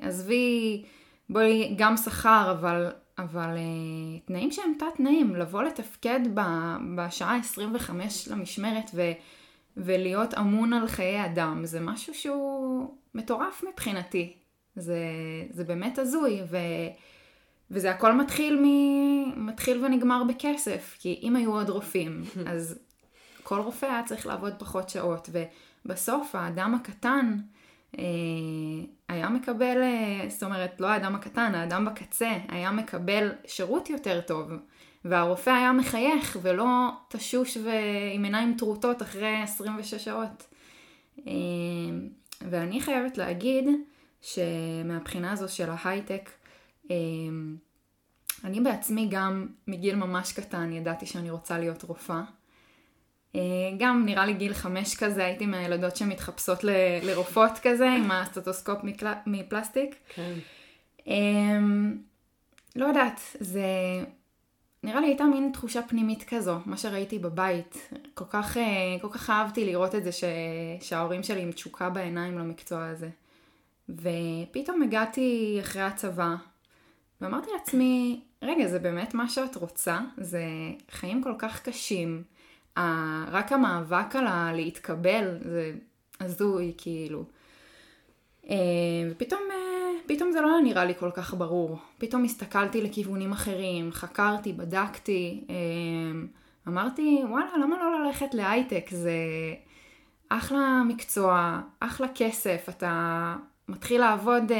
[0.00, 0.84] עזבי,
[1.28, 6.40] בואי גם שכר, אבל אבל uh, תנאים שהם תת תנאים, לבוא לתפקד ב,
[6.96, 9.12] בשעה 25 למשמרת ו,
[9.76, 14.32] ולהיות אמון על חיי אדם, זה משהו שהוא מטורף מבחינתי.
[14.76, 14.98] זה,
[15.50, 16.56] זה באמת הזוי, ו,
[17.70, 22.22] וזה הכל מתחיל, מ, מתחיל ונגמר בכסף, כי אם היו עוד רופאים,
[22.52, 22.78] אז
[23.42, 25.28] כל רופא היה צריך לעבוד פחות שעות,
[25.84, 27.38] ובסוף האדם הקטן,
[27.98, 28.04] אה,
[29.08, 34.50] היה מקבל, אה, זאת אומרת, לא האדם הקטן, האדם בקצה, היה מקבל שירות יותר טוב,
[35.04, 40.46] והרופא היה מחייך ולא תשוש ועם עיניים טרוטות אחרי 26 שעות.
[41.26, 41.32] אה,
[42.40, 43.64] ואני חייבת להגיד
[44.20, 46.30] שמהבחינה הזו של ההייטק,
[48.44, 52.22] אני בעצמי גם מגיל ממש קטן ידעתי שאני רוצה להיות רופאה.
[53.34, 53.40] אה,
[53.78, 56.70] גם נראה לי גיל חמש כזה, הייתי מהילדות שמתחפשות ל-
[57.02, 59.12] לרופאות כזה, עם הסטטוסקופ מקל...
[59.26, 59.94] מפלסטיק.
[60.14, 60.32] כן.
[61.06, 61.96] אמ,
[62.76, 63.62] לא יודעת, זה...
[64.82, 67.90] נראה לי הייתה מין תחושה פנימית כזו, מה שראיתי בבית.
[68.14, 70.24] כל כך, אה, כל כך אהבתי לראות את זה ש...
[70.80, 73.08] שההורים שלי עם תשוקה בעיניים למקצוע הזה.
[73.88, 76.34] ופתאום הגעתי אחרי הצבא,
[77.20, 79.98] ואמרתי לעצמי, רגע, זה באמת מה שאת רוצה?
[80.16, 80.42] זה
[80.90, 82.22] חיים כל כך קשים.
[83.30, 85.72] רק המאבק על הלהתקבל זה
[86.20, 87.24] הזוי, כאילו.
[88.50, 88.56] אה,
[89.10, 89.56] ופתאום אה,
[90.06, 91.78] פתאום זה לא היה נראה לי כל כך ברור.
[91.98, 95.54] פתאום הסתכלתי לכיוונים אחרים, חקרתי, בדקתי, אה,
[96.68, 98.90] אמרתי, וואלה, למה לא ללכת להייטק?
[98.90, 99.12] זה
[100.28, 103.34] אחלה מקצוע, אחלה כסף, אתה
[103.68, 104.52] מתחיל לעבוד,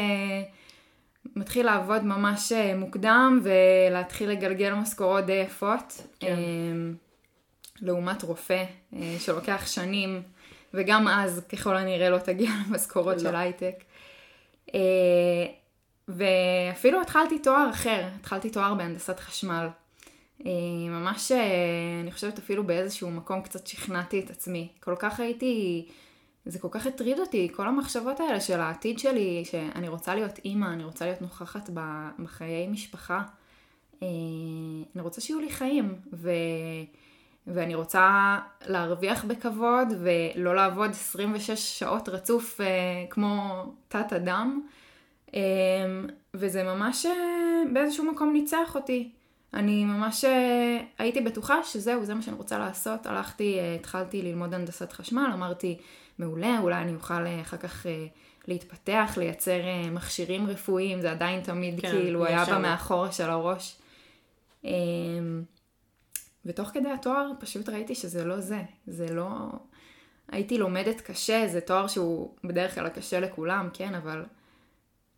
[1.36, 6.02] מתחיל לעבוד ממש מוקדם ולהתחיל לגלגל משכורות די יפות.
[6.20, 6.36] כן.
[7.80, 8.64] לעומת רופא
[8.96, 10.22] אה, שלוקח שנים,
[10.74, 13.18] וגם אז ככל הנראה לא תגיע למשכורות לא.
[13.18, 13.84] של הייטק.
[14.74, 15.46] אה,
[16.08, 19.68] ואפילו התחלתי תואר אחר, התחלתי תואר בהנדסת חשמל.
[20.46, 20.50] אה,
[20.90, 21.32] ממש,
[22.02, 24.68] אני חושבת אפילו באיזשהו מקום קצת שכנעתי את עצמי.
[24.80, 25.86] כל כך הייתי,
[26.46, 30.66] זה כל כך הטריד אותי, כל המחשבות האלה של העתיד שלי, שאני רוצה להיות אימא,
[30.66, 31.70] אני רוצה להיות נוכחת
[32.18, 33.22] בחיי משפחה.
[34.02, 36.30] אני רוצה שיהיו לי חיים, ו...
[37.54, 42.66] ואני רוצה להרוויח בכבוד ולא לעבוד 26 שעות רצוף אה,
[43.10, 44.60] כמו תת אדם.
[45.34, 45.40] אה,
[46.34, 47.12] וזה ממש אה,
[47.72, 49.10] באיזשהו מקום ניצח אותי.
[49.54, 50.24] אני ממש
[50.98, 53.06] הייתי בטוחה שזהו, זה מה שאני רוצה לעשות.
[53.06, 55.78] הלכתי, התחלתי ללמוד הנדסת חשמל, אמרתי,
[56.18, 57.86] מעולה, אולי אני אוכל אחר כך
[58.48, 63.76] להתפתח, לייצר מכשירים רפואיים, זה עדיין תמיד כן, כאילו היה במאחורה של הראש.
[66.48, 69.26] ותוך כדי התואר פשוט ראיתי שזה לא זה, זה לא...
[70.28, 74.24] הייתי לומדת קשה, זה תואר שהוא בדרך כלל קשה לכולם, כן, אבל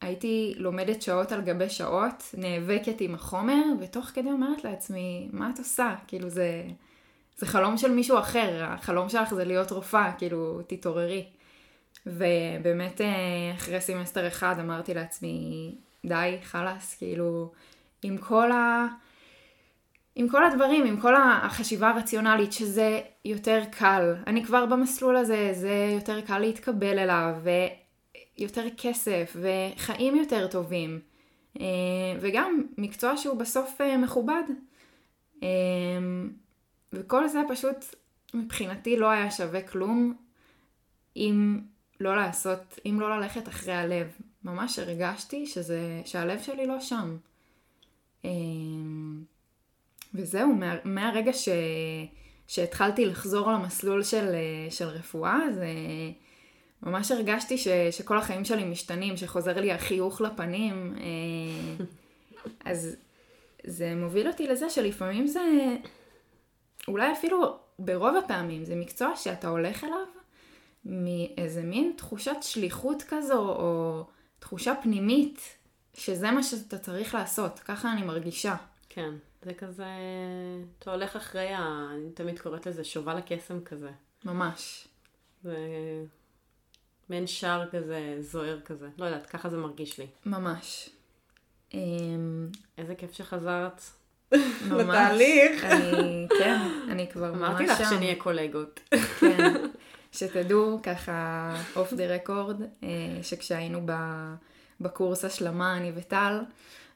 [0.01, 5.59] הייתי לומדת שעות על גבי שעות, נאבקת עם החומר, ותוך כדי אומרת לעצמי, מה את
[5.59, 5.95] עושה?
[6.07, 6.65] כאילו זה,
[7.39, 11.27] זה חלום של מישהו אחר, החלום שלך זה להיות רופאה, כאילו תתעוררי.
[12.07, 13.07] ובאמת אה,
[13.57, 15.75] אחרי סמסטר אחד אמרתי לעצמי,
[16.07, 17.53] די, חלאס, כאילו,
[18.03, 18.87] עם כל ה...
[20.21, 24.15] עם כל הדברים, עם כל החשיבה הרציונלית, שזה יותר קל.
[24.27, 27.37] אני כבר במסלול הזה, זה יותר קל להתקבל אליו,
[28.39, 31.01] ויותר כסף, וחיים יותר טובים.
[31.61, 31.65] אה,
[32.21, 34.43] וגם מקצוע שהוא בסוף אה, מכובד.
[35.43, 35.49] אה,
[36.93, 37.85] וכל זה פשוט
[38.35, 40.15] מבחינתי לא היה שווה כלום
[41.17, 41.61] אם
[42.01, 44.07] לא לעשות, אם לא ללכת אחרי הלב.
[44.45, 47.17] ממש הרגשתי שזה, שהלב שלי לא שם.
[50.15, 51.49] וזהו, מה, מהרגע ש,
[52.47, 54.35] שהתחלתי לחזור למסלול של,
[54.71, 55.67] של רפואה, זה
[56.83, 60.95] ממש הרגשתי ש, שכל החיים שלי משתנים, שחוזר לי החיוך לפנים.
[62.65, 62.97] אז
[63.65, 65.41] זה מוביל אותי לזה שלפעמים זה,
[66.89, 70.07] אולי אפילו ברוב הפעמים, זה מקצוע שאתה הולך אליו
[70.85, 74.05] מאיזה מין תחושת שליחות כזו, או
[74.39, 75.41] תחושה פנימית,
[75.95, 78.57] שזה מה שאתה צריך לעשות, ככה אני מרגישה.
[78.89, 79.11] כן,
[79.43, 79.87] זה כזה,
[80.79, 81.89] אתה הולך אחרי, ה...
[81.95, 83.91] אני תמיד קוראת לזה שובל הקסם כזה.
[84.25, 84.89] ממש.
[85.43, 85.57] זה
[87.09, 88.89] מעין שער כזה, זוהר כזה.
[88.99, 90.07] לא יודעת, ככה זה מרגיש לי.
[90.27, 90.91] ממש.
[91.75, 92.49] אמ,
[92.79, 93.83] איזה כיף שחזרת.
[94.71, 95.65] לתהליך.
[95.65, 97.45] אני, כן, אני כבר ממש שם.
[97.45, 98.81] אמרתי לך שנהיה קולגות.
[99.21, 99.55] כן,
[100.13, 102.63] שתדעו ככה אוף דה רקורד,
[103.23, 103.87] שכשהיינו
[104.81, 106.41] בקורס השלמה, אני וטל,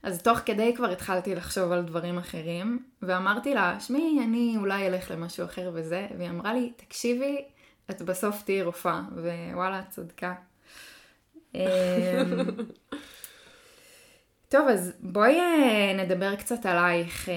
[0.02, 5.10] אז תוך כדי כבר התחלתי לחשוב על דברים אחרים, ואמרתי לה, שמי, אני אולי אלך
[5.10, 7.44] למשהו אחר וזה, והיא אמרה לי, תקשיבי,
[7.90, 9.00] את בסוף תהיי רופאה,
[9.52, 10.34] ווואלה, את צדקה.
[11.54, 11.60] אמ,
[14.48, 17.28] טוב, אז בואי אה, נדבר קצת עלייך.
[17.28, 17.34] אה,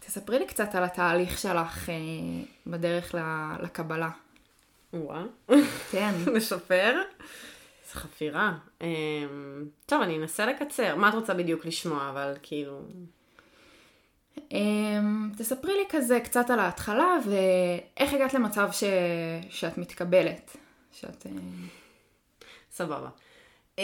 [0.00, 1.94] תספרי לי קצת על התהליך שלך אה,
[2.66, 3.14] בדרך
[3.62, 4.10] לקבלה.
[4.92, 5.22] וואה.
[5.90, 6.14] כן.
[6.36, 6.94] משפר.
[7.92, 8.58] חפירה.
[9.86, 10.96] טוב, אני אנסה לקצר.
[10.96, 12.80] מה את רוצה בדיוק לשמוע, אבל כאילו...
[15.38, 18.84] תספרי לי כזה קצת על ההתחלה, ואיך הגעת למצב ש...
[19.50, 20.56] שאת מתקבלת.
[20.92, 21.26] שאת...
[22.72, 23.08] סבבה.
[23.76, 23.82] Um,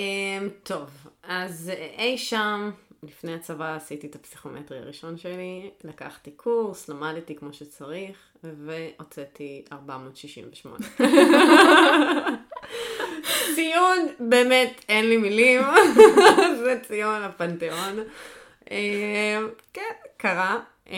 [0.63, 0.91] טוב,
[1.23, 2.71] אז אי שם,
[3.03, 10.87] לפני הצבא עשיתי את הפסיכומטרי הראשון שלי, לקחתי קורס, למדתי כמו שצריך, והוצאתי 468.
[13.55, 15.63] ציון, באמת, אין לי מילים,
[16.63, 17.99] זה ציון הפנתיאון.
[18.65, 18.71] Um,
[19.73, 20.59] כן, קרה.
[20.87, 20.91] Um,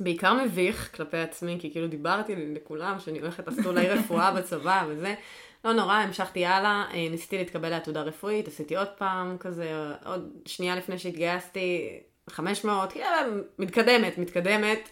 [0.00, 5.14] בעיקר מביך כלפי עצמי, כי כאילו דיברתי לכולם שאני הולכת לעשות אולי רפואה בצבא וזה.
[5.64, 9.72] לא נורא, המשכתי הלאה, אה, ניסיתי להתקבל לעתודה רפואית, עשיתי עוד פעם כזה,
[10.04, 12.00] עוד שנייה לפני שהתגייסתי,
[12.30, 13.06] 500, כאילו,
[13.58, 14.88] מתקדמת, מתקדמת.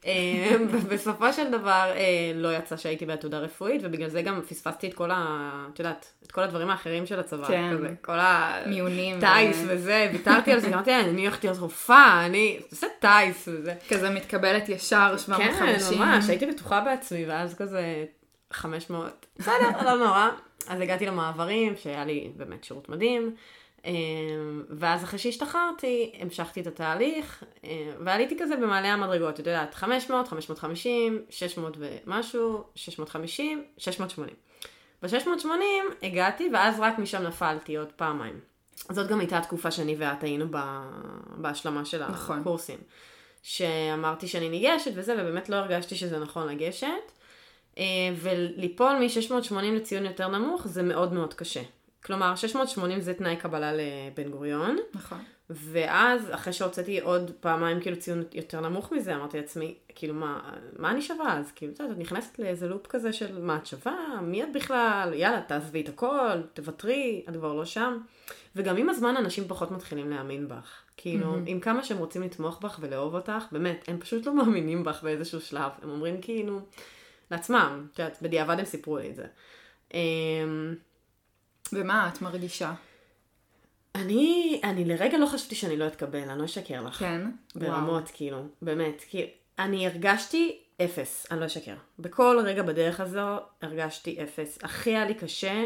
[0.06, 0.56] אה,
[0.88, 5.10] בסופו של דבר אה, לא יצא שהייתי בעתודה רפואית, ובגלל זה גם פספסתי את כל
[5.10, 5.50] ה...
[5.74, 7.46] את יודעת, את כל הדברים האחרים של הצבא.
[7.46, 7.70] כן.
[7.72, 8.56] כזה, כל ה...
[8.66, 9.20] מיונים.
[9.20, 9.68] טייס ו...
[9.68, 13.74] וזה, ויתרתי על זה, אמרתי, אני הולכת להיות רופאה, אני עושה טייס וזה.
[13.88, 15.98] כזה מתקבלת ישר, 750.
[15.98, 18.04] כן, ממש, הייתי בטוחה בעצמי, ואז כזה
[18.52, 20.28] 500, בסדר, לא נורא.
[20.68, 23.34] אז הגעתי למעברים, שהיה לי באמת שירות מדהים.
[23.84, 27.68] אמ, ואז אחרי שהשתחררתי, המשכתי את התהליך, אמ,
[28.04, 34.34] ועליתי כזה במעלה המדרגות, את יודעת, 500, 550, 600 ומשהו, 650, 680.
[35.02, 35.48] ב-680
[36.02, 38.40] הגעתי, ואז רק משם נפלתי עוד פעמיים.
[38.90, 40.46] זאת גם הייתה התקופה שאני ואת היינו
[41.36, 42.38] בהשלמה של נכון.
[42.38, 42.78] הקורסים.
[43.42, 46.86] שאמרתי שאני ניגשת וזה, ובאמת לא הרגשתי שזה נכון לגשת.
[47.78, 47.84] אה,
[48.16, 51.62] וליפול מ-680 לציון יותר נמוך זה מאוד מאוד קשה.
[52.04, 54.76] כלומר, 680 זה תנאי קבלה לבן גוריון.
[54.94, 55.18] נכון.
[55.50, 60.40] ואז, אחרי שהוצאתי עוד פעמיים כאילו ציון יותר נמוך מזה, אמרתי לעצמי, כאילו, מה,
[60.78, 61.52] מה אני שווה אז?
[61.52, 64.20] כאילו, את נכנסת לאיזה לופ כזה של מה את שווה?
[64.22, 65.12] מי את בכלל?
[65.14, 67.98] יאללה, תעזבי את הכל, תוותרי, את כבר לא שם.
[68.56, 70.82] וגם עם הזמן אנשים פחות מתחילים להאמין בך.
[70.96, 71.46] כאילו, mm-hmm.
[71.46, 75.40] עם כמה שהם רוצים לתמוך בך ולאהוב אותך, באמת, הם פשוט לא מאמינים בך באיזשהו
[75.40, 75.70] שלב.
[75.82, 76.60] הם אומרים כאילו...
[77.30, 79.26] לעצמם, את יודעת, בדיעבד הם סיפרו לי את זה.
[81.72, 82.72] ומה את מרגישה?
[83.94, 86.98] אני, אני לרגע לא חשבתי שאני לא אתקבל, אני לא אשקר לך.
[86.98, 87.30] כן?
[87.54, 88.14] ברמות, וואו.
[88.14, 89.04] כאילו, באמת.
[89.08, 91.74] כי אני הרגשתי אפס, אני לא אשקר.
[91.98, 94.58] בכל רגע בדרך הזו הרגשתי אפס.
[94.62, 95.64] הכי היה לי קשה,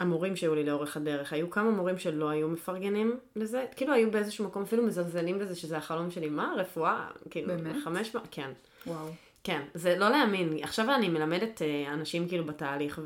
[0.00, 1.32] המורים שהיו לי לאורך הדרך.
[1.32, 5.76] היו כמה מורים שלא היו מפרגנים לזה, כאילו היו באיזשהו מקום אפילו מזלזלים בזה שזה
[5.76, 6.28] החלום שלי.
[6.28, 7.06] מה, רפואה?
[7.30, 7.76] כאילו, באמת?
[7.84, 8.16] חמש...
[8.30, 8.50] כן.
[8.86, 9.08] וואו.
[9.44, 10.58] כן, זה לא להאמין.
[10.62, 13.00] עכשיו אני מלמדת אה, אנשים כאילו בתהליך,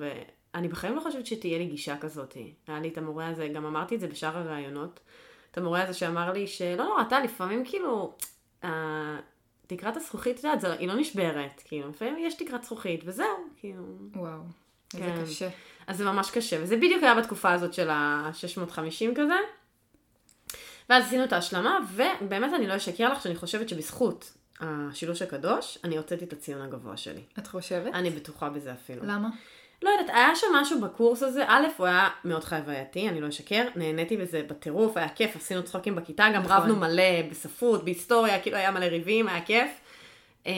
[0.54, 2.36] ואני בחיים לא חושבת שתהיה לי גישה כזאת.
[2.66, 5.00] היה לי את המורה הזה, גם אמרתי את זה בשאר הראיונות,
[5.50, 8.16] את המורה הזה שאמר לי שלא נורא, אתה לפעמים כאילו,
[8.64, 9.18] אה,
[9.66, 13.82] תקרת הזכוכית, את יודעת, היא לא נשברת, כאילו, לפעמים יש תקרת זכוכית, וזהו, כאילו.
[14.16, 14.40] וואו,
[14.94, 15.22] איזה כן.
[15.24, 15.48] קשה.
[15.86, 19.34] אז זה ממש קשה, וזה בדיוק היה בתקופה הזאת של ה-650 כזה.
[20.88, 25.96] ואז עשינו את ההשלמה, ובאמת אני לא אשקר לך שאני חושבת שבזכות השילוש הקדוש, אני
[25.96, 27.22] הוצאתי את הציון הגבוה שלי.
[27.38, 27.94] את חושבת?
[27.94, 29.06] אני בטוחה בזה אפילו.
[29.06, 29.28] למה?
[29.82, 33.68] לא יודעת, היה שם משהו בקורס הזה, א', הוא היה מאוד חווייתי, אני לא אשקר,
[33.76, 36.56] נהניתי בזה בטירוף, היה כיף, עשינו צחוקים בכיתה, גם נכון.
[36.56, 39.70] רבנו מלא בספרות, בהיסטוריה, כאילו היה מלא ריבים, היה כיף.
[40.46, 40.52] אמ,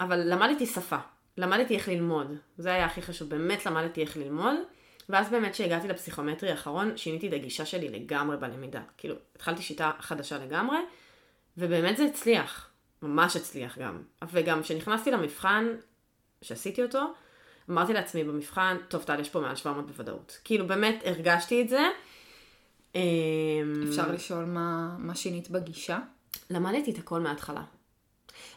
[0.00, 0.96] אבל למדתי שפה,
[1.38, 4.54] למדתי איך ללמוד, זה היה הכי חשוב, באמת למדתי איך ללמוד.
[5.08, 8.80] ואז באמת כשהגעתי לפסיכומטרי האחרון, שיניתי את הגישה שלי לגמרי בלמידה.
[8.98, 10.78] כאילו, התחלתי שיטה חדשה לגמרי,
[11.56, 12.68] ובאמת זה הצליח.
[13.02, 14.02] ממש הצליח גם.
[14.32, 15.66] וגם כשנכנסתי למבחן,
[16.42, 17.12] שעשיתי אותו,
[17.70, 20.38] אמרתי לעצמי במבחן, טוב, טל, יש פה מעל 700 בוודאות.
[20.44, 21.88] כאילו, באמת הרגשתי את זה.
[22.94, 23.00] אמ,
[23.88, 25.98] אפשר לשאול מה, מה שינית בגישה?
[26.50, 27.62] למדתי את הכל מההתחלה.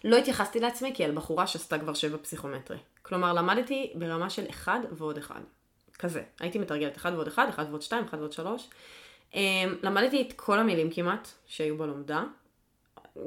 [0.04, 2.78] לא התייחסתי לעצמי כאל בחורה שעשתה כבר שבע פסיכומטרי.
[3.02, 5.42] כלומר, למדתי ברמה של אחד ועוד אחד.
[6.00, 6.24] כזה.
[6.40, 8.70] הייתי מתרגלת אחד ועוד אחד, אחד ועוד שתיים, אחד ועוד שלוש.
[9.34, 12.24] אמ, למדתי את כל המילים כמעט שהיו בלומדה.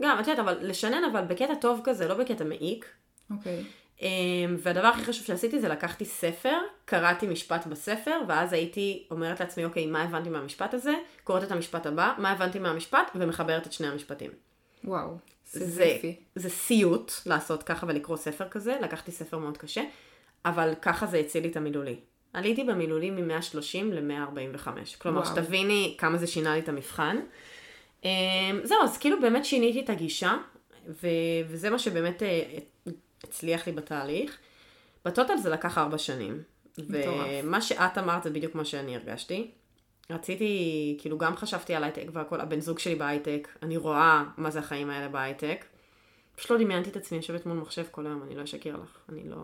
[0.00, 2.86] גם, את יודעת, אבל לשנן, אבל בקטע טוב כזה, לא בקטע מעיק.
[3.30, 3.60] אוקיי.
[3.60, 3.87] Okay.
[4.02, 9.64] אמ, והדבר הכי חשוב שעשיתי זה לקחתי ספר, קראתי משפט בספר, ואז הייתי אומרת לעצמי,
[9.64, 10.94] אוקיי, מה הבנתי מהמשפט הזה?
[11.24, 14.30] קוראת את המשפט הבא, מה הבנתי מהמשפט, ומחברת את שני המשפטים.
[14.84, 15.08] וואו,
[15.52, 15.96] זה,
[16.34, 19.82] זה סיוט לעשות ככה ולקרוא ספר כזה, לקחתי ספר מאוד קשה,
[20.44, 21.96] אבל ככה זה הציל לי את המילולי.
[22.32, 24.68] עליתי במילולים מ-130 ל-145.
[24.98, 27.16] כלומר, שתביני כמה זה שינה לי את המבחן.
[28.04, 28.10] אמ,
[28.62, 30.36] זהו, אז כאילו באמת שיניתי את הגישה,
[30.88, 31.08] ו-
[31.48, 32.42] וזה מה שבאמת אה,
[33.28, 34.38] הצליח לי בתהליך.
[35.04, 36.42] בטוטל זה לקח ארבע שנים.
[36.78, 39.50] ומה שאת אמרת זה בדיוק מה שאני הרגשתי.
[40.10, 44.58] רציתי, כאילו גם חשבתי על הייטק והכל, הבן זוג שלי בהייטק, אני רואה מה זה
[44.58, 45.64] החיים האלה בהייטק.
[46.36, 48.98] פשוט לא דמיינתי את עצמי יושבת מול מחשב כל היום, אני לא אשקר לך.
[49.08, 49.36] אני לא...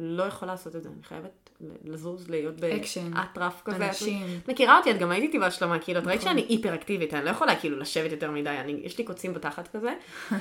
[0.00, 1.50] לא יכולה לעשות את זה, אני חייבת
[1.84, 3.88] לזוז, להיות באטרף כזה.
[3.88, 4.26] אנשים.
[4.44, 6.32] את מכירה אותי, את גם הייתי איתי בהשלמה, כאילו, את ראית נכון.
[6.32, 9.68] שאני היפר אקטיבית, אני לא יכולה כאילו לשבת יותר מדי, אני, יש לי קוצים בתחת
[9.76, 9.94] כזה.
[10.32, 10.38] אה,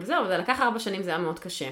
[0.00, 1.70] וזהו, זה לקח ארבע שנים, זה היה מאוד קשה.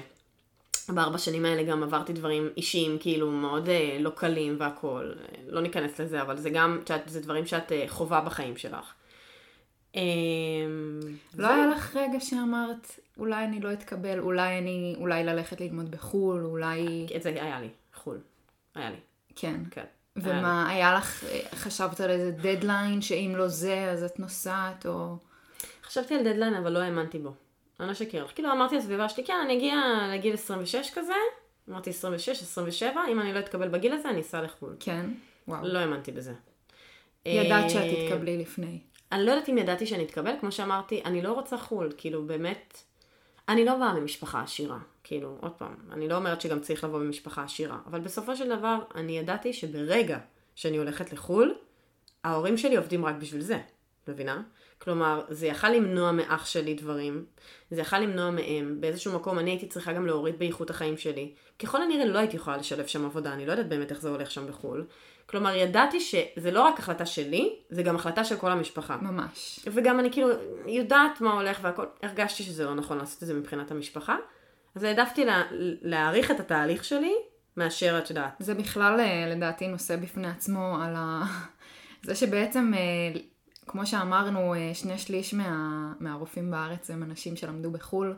[0.89, 5.15] בארבע שנים האלה גם עברתי דברים אישיים, כאילו, מאוד אה, לא קלים והכול.
[5.47, 8.93] לא ניכנס לזה, אבל זה גם, שאת, זה דברים שאת אה, חווה בחיים שלך.
[9.95, 10.01] אה,
[11.37, 16.45] לא היה לך רגע שאמרת, אולי אני לא אתקבל, אולי אני, אולי ללכת ללמוד בחו"ל,
[16.45, 17.07] אולי...
[17.15, 18.17] את זה היה לי, חו"ל.
[18.75, 18.97] היה לי.
[19.35, 19.61] כן.
[19.71, 19.85] כן.
[20.15, 21.23] ומה, היה, היה לך,
[21.55, 25.15] חשבת על איזה דדליין, שאם לא זה, אז את נוסעת, או...
[25.83, 27.33] חשבתי על דדליין, אבל לא האמנתי בו.
[27.79, 28.31] אני לא אשקר לך.
[28.35, 29.75] כאילו אמרתי לסביבה שלי, כן, אני אגיע
[30.13, 31.13] לגיל 26 כזה,
[31.69, 34.75] אמרתי 26, 27, אם אני לא אתקבל בגיל הזה, אני אסע לחו"ל.
[34.79, 35.05] כן,
[35.47, 35.67] וואו.
[35.67, 36.33] לא האמנתי בזה.
[37.25, 38.79] ידעת שאת אה, תתקבלי לפני.
[39.11, 42.83] אני לא יודעת אם ידעתי שאני אתקבל, כמו שאמרתי, אני לא רוצה חו"ל, כאילו באמת,
[43.49, 47.43] אני לא באה ממשפחה עשירה, כאילו, עוד פעם, אני לא אומרת שגם צריך לבוא ממשפחה
[47.43, 50.19] עשירה, אבל בסופו של דבר, אני ידעתי שברגע
[50.55, 51.55] שאני הולכת לחו"ל,
[52.23, 53.59] ההורים שלי עובדים רק בשביל זה,
[54.07, 54.41] מבינה?
[54.81, 57.25] כלומר, זה יכל למנוע מאח שלי דברים,
[57.71, 61.33] זה יכל למנוע מהם, באיזשהו מקום אני הייתי צריכה גם להוריד באיכות החיים שלי.
[61.59, 64.31] ככל הנראה לא הייתי יכולה לשלב שם עבודה, אני לא יודעת באמת איך זה הולך
[64.31, 64.85] שם בחו"ל.
[65.31, 68.97] כלומר, ידעתי שזה לא רק החלטה שלי, זה גם החלטה של כל המשפחה.
[69.01, 69.59] ממש.
[69.73, 70.27] וגם אני כאילו
[70.67, 74.15] יודעת מה הולך והכל, הרגשתי שזה לא נכון לעשות את זה מבחינת המשפחה.
[74.75, 75.43] אז העדפתי לה,
[75.81, 77.13] להעריך את התהליך שלי,
[77.57, 78.33] מאשר את יודעת.
[78.39, 81.23] זה בכלל אה, לדעתי נושא בפני עצמו על ה...
[82.05, 83.21] זה שבעצם, אה,
[83.67, 85.93] כמו שאמרנו, אה, שני שליש מה...
[85.99, 88.15] מהרופאים בארץ הם אנשים שלמדו בחו"ל,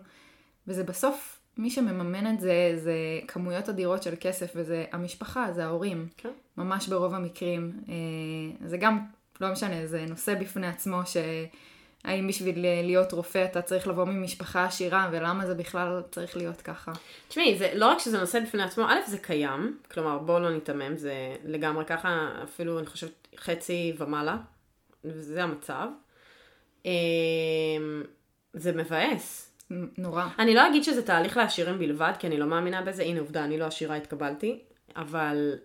[0.68, 2.96] וזה בסוף מי שמממן את זה, זה
[3.28, 6.08] כמויות אדירות של כסף, וזה המשפחה, זה ההורים.
[6.18, 6.30] כן.
[6.58, 7.72] ממש ברוב המקרים.
[7.90, 9.00] אה, זה גם,
[9.42, 15.10] לא משנה, זה נושא בפני עצמו, שהאם בשביל להיות רופא אתה צריך לבוא ממשפחה עשירה,
[15.12, 16.92] ולמה זה בכלל צריך להיות ככה.
[17.28, 20.98] תשמעי, זה לא רק שזה נושא בפני עצמו, א', זה קיים, כלומר, בואו לא ניתמם,
[20.98, 24.38] זה לגמרי ככה, אפילו, אני חושבת, חצי ומעלה,
[25.06, 25.88] וזה המצב.
[26.86, 26.92] אה,
[28.54, 29.53] זה מבאס.
[29.98, 30.28] נורא.
[30.40, 33.04] אני לא אגיד שזה תהליך לעשירים בלבד, כי אני לא מאמינה בזה.
[33.04, 34.60] הנה עובדה, אני לא עשירה, התקבלתי.
[34.96, 35.56] אבל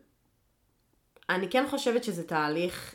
[1.30, 2.94] אני כן חושבת שזה תהליך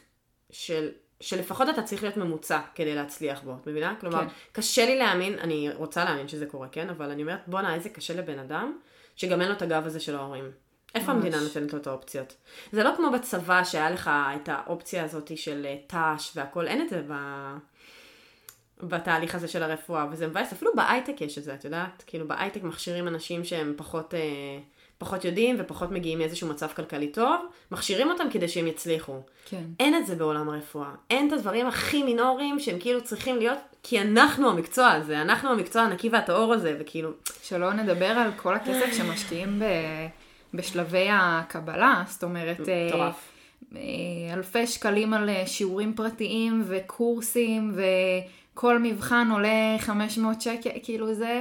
[0.50, 0.90] של,
[1.20, 3.96] שלפחות אתה צריך להיות ממוצע כדי להצליח בו, את מבינה?
[4.00, 4.28] כלומר, כן.
[4.52, 6.90] קשה לי להאמין, אני רוצה להאמין שזה קורה, כן?
[6.90, 8.78] אבל אני אומרת, בואנה, איזה קשה לבן אדם,
[9.16, 10.52] שגם אין לו את הגב הזה של ההורים.
[10.96, 11.24] איפה ממש.
[11.24, 12.36] המדינה נותנת לו את האופציות?
[12.72, 15.78] זה לא כמו בצבא שהיה לך את האופציה הזאת של אה,
[16.18, 17.14] ת"ש והכל, אין את זה ב...
[18.88, 22.04] בתהליך הזה של הרפואה, וזה מבאס, אפילו בהייטק יש את זה, את יודעת?
[22.08, 24.20] כאילו בהייטק מכשירים אנשים שהם פחות, אה,
[24.98, 29.20] פחות יודעים ופחות מגיעים מאיזשהו מצב כלכלי טוב, מכשירים אותם כדי שהם יצליחו.
[29.46, 29.64] כן.
[29.80, 30.90] אין את זה בעולם הרפואה.
[31.10, 35.82] אין את הדברים הכי מינוריים שהם כאילו צריכים להיות, כי אנחנו המקצוע הזה, אנחנו המקצוע
[35.82, 37.10] הנקי והטהור הזה, וכאילו...
[37.44, 39.64] שלא נדבר על כל הכסף שמשקיעים ב...
[40.54, 42.70] בשלבי הקבלה, זאת אומרת...
[42.70, 43.30] אה, מטורף.
[44.34, 47.82] אלפי שקלים על אה, שיעורים פרטיים וקורסים ו...
[48.54, 51.34] כל מבחן עולה 500 שקל, כאילו זה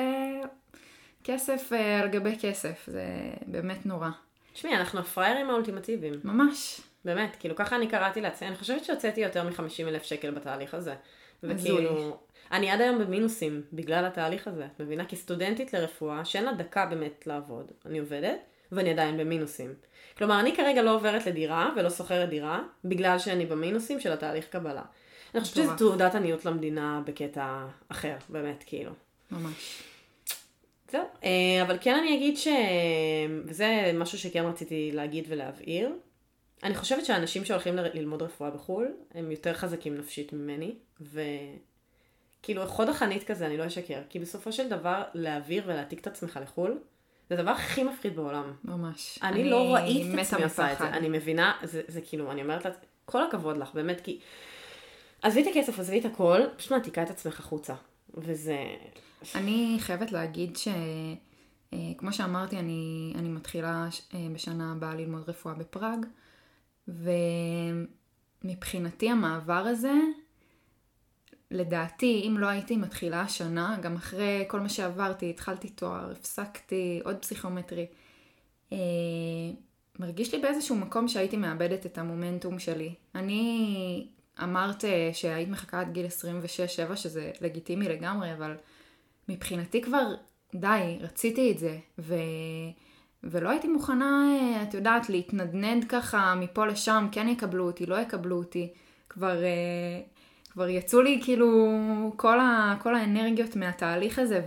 [1.24, 3.04] כסף אה, על גבי כסף, זה
[3.46, 4.08] באמת נורא.
[4.52, 6.14] תשמעי, אנחנו הפראיירים האולטימטיביים.
[6.24, 6.80] ממש.
[7.04, 10.94] באמת, כאילו ככה אני קראתי לעצמי, אני חושבת שהוצאתי יותר מ-50 אלף שקל בתהליך הזה.
[11.42, 12.18] וכאילו,
[12.52, 15.04] אני עד היום במינוסים בגלל התהליך הזה, את מבינה?
[15.04, 18.38] כסטודנטית לרפואה, שאין לה דקה באמת לעבוד, אני עובדת,
[18.72, 19.74] ואני עדיין במינוסים.
[20.18, 24.82] כלומר, אני כרגע לא עוברת לדירה ולא שוכרת דירה, בגלל שאני במינוסים של התהליך קבלה.
[25.34, 28.92] אני חושבת שזו תעודת עניות למדינה בקטע אחר, באמת, כאילו.
[29.30, 29.82] ממש.
[30.90, 32.48] זהו, אה, אבל כן אני אגיד ש...
[33.44, 35.92] וזה משהו שכן רציתי להגיד ולהבהיר.
[36.62, 42.88] אני חושבת שאנשים שהולכים ל- ללמוד רפואה בחו"ל, הם יותר חזקים נפשית ממני, וכאילו חוד
[42.88, 46.78] החנית כזה, אני לא אשקר, כי בסופו של דבר להעביר ולהעתיק את עצמך לחו"ל,
[47.30, 48.52] זה הדבר הכי מפחיד בעולם.
[48.64, 49.18] ממש.
[49.22, 52.42] אני, אני לא ראית את עצמי עושה את זה, אני מבינה, זה, זה כאילו, אני
[52.42, 52.70] אומרת לה,
[53.04, 54.18] כל הכבוד לך, באמת, כי
[55.22, 57.74] עזבי את הכסף, עזבי את הכל, פשוט מעתיקה את עצמך החוצה,
[58.14, 58.56] וזה...
[59.34, 60.68] אני חייבת להגיד ש...
[61.72, 66.06] אה, כמו שאמרתי, אני, אני מתחילה אה, בשנה הבאה ללמוד רפואה בפראג,
[68.44, 69.92] ומבחינתי המעבר הזה,
[71.50, 77.16] לדעתי, אם לא הייתי מתחילה השנה, גם אחרי כל מה שעברתי, התחלתי תואר, הפסקתי עוד
[77.16, 77.86] פסיכומטרי,
[78.72, 78.78] אה,
[79.98, 82.94] מרגיש לי באיזשהו מקום שהייתי מאבדת את המומנטום שלי.
[83.14, 84.06] אני
[84.44, 86.06] אמרת שהיית מחכה עד גיל
[86.92, 88.56] 26-7, שזה לגיטימי לגמרי, אבל
[89.28, 90.14] מבחינתי כבר,
[90.54, 92.14] די, רציתי את זה, ו...
[93.24, 94.28] ולא הייתי מוכנה,
[94.62, 98.72] את יודעת, להתנדנד ככה מפה לשם, כן יקבלו אותי, לא יקבלו אותי.
[99.08, 99.36] כבר,
[100.50, 101.76] כבר יצאו לי כאילו
[102.16, 102.76] כל, ה...
[102.82, 104.40] כל האנרגיות מהתהליך הזה,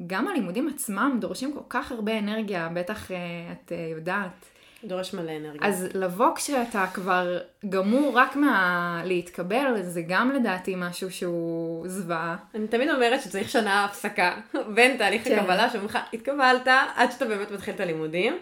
[0.00, 3.10] וגם הלימודים עצמם דורשים כל כך הרבה אנרגיה, בטח
[3.52, 4.59] את יודעת.
[4.84, 5.68] דורש מלא אנרגיה.
[5.68, 7.38] אז לבוא כשאתה כבר
[7.68, 9.02] גמור רק מה...
[9.04, 12.36] להתקבל, זה גם לדעתי משהו שהוא זוועה.
[12.54, 14.40] אני תמיד אומרת שצריך שנה הפסקה
[14.74, 15.38] בין תהליך כן.
[15.38, 18.38] הקבלה, שאומרים לך, התקבלת, עד שאתה באמת מתחיל את הלימודים.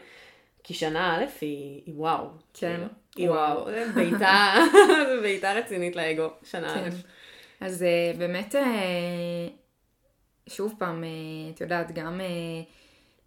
[0.62, 2.29] כי שנה א' היא, היא וואו.
[2.55, 2.81] כן.
[3.16, 3.61] היא וואו.
[3.62, 3.94] וואו.
[3.94, 4.55] בעיטה,
[5.22, 6.85] בעיטה רצינית לאגו, שנה כן.
[6.85, 6.90] א'.
[7.61, 9.48] אז אה, באמת, אה,
[10.46, 11.09] שוב פעם, אה,
[11.55, 12.20] את יודעת, גם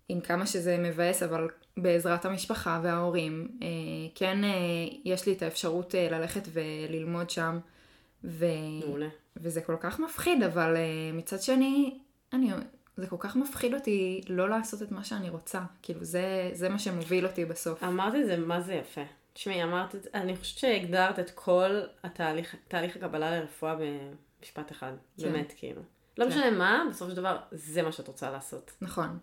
[0.10, 1.48] עם כמה שזה מבאס, אבל
[1.82, 3.68] בעזרת המשפחה וההורים, אה,
[4.16, 4.50] כן אה,
[5.06, 7.60] יש לי את האפשרות אה, ללכת וללמוד שם.
[8.24, 8.46] ו...
[8.86, 9.08] מעולה.
[9.38, 10.76] וזה כל כך מפחיד, אבל
[11.14, 12.00] מצד שני,
[12.34, 12.52] אני,
[12.98, 15.62] זה כל כך מפחיד אותי לא לעשות את מה שאני רוצה.
[15.82, 17.84] כאילו, זה, זה מה שמוביל אותי בסוף.
[17.84, 19.02] אמרת את זה, מה זה יפה.
[19.34, 24.92] תשמעי, אמרת את זה, אני חושבת שהגדרת את כל התהליך, תהליך הקבלה לרפואה במשפט אחד.
[25.18, 25.24] כן.
[25.24, 25.82] באמת, כאילו.
[26.18, 26.30] לא כן.
[26.30, 28.72] משנה מה, בסופו של דבר, זה מה שאת רוצה לעשות.
[28.82, 29.20] נכון.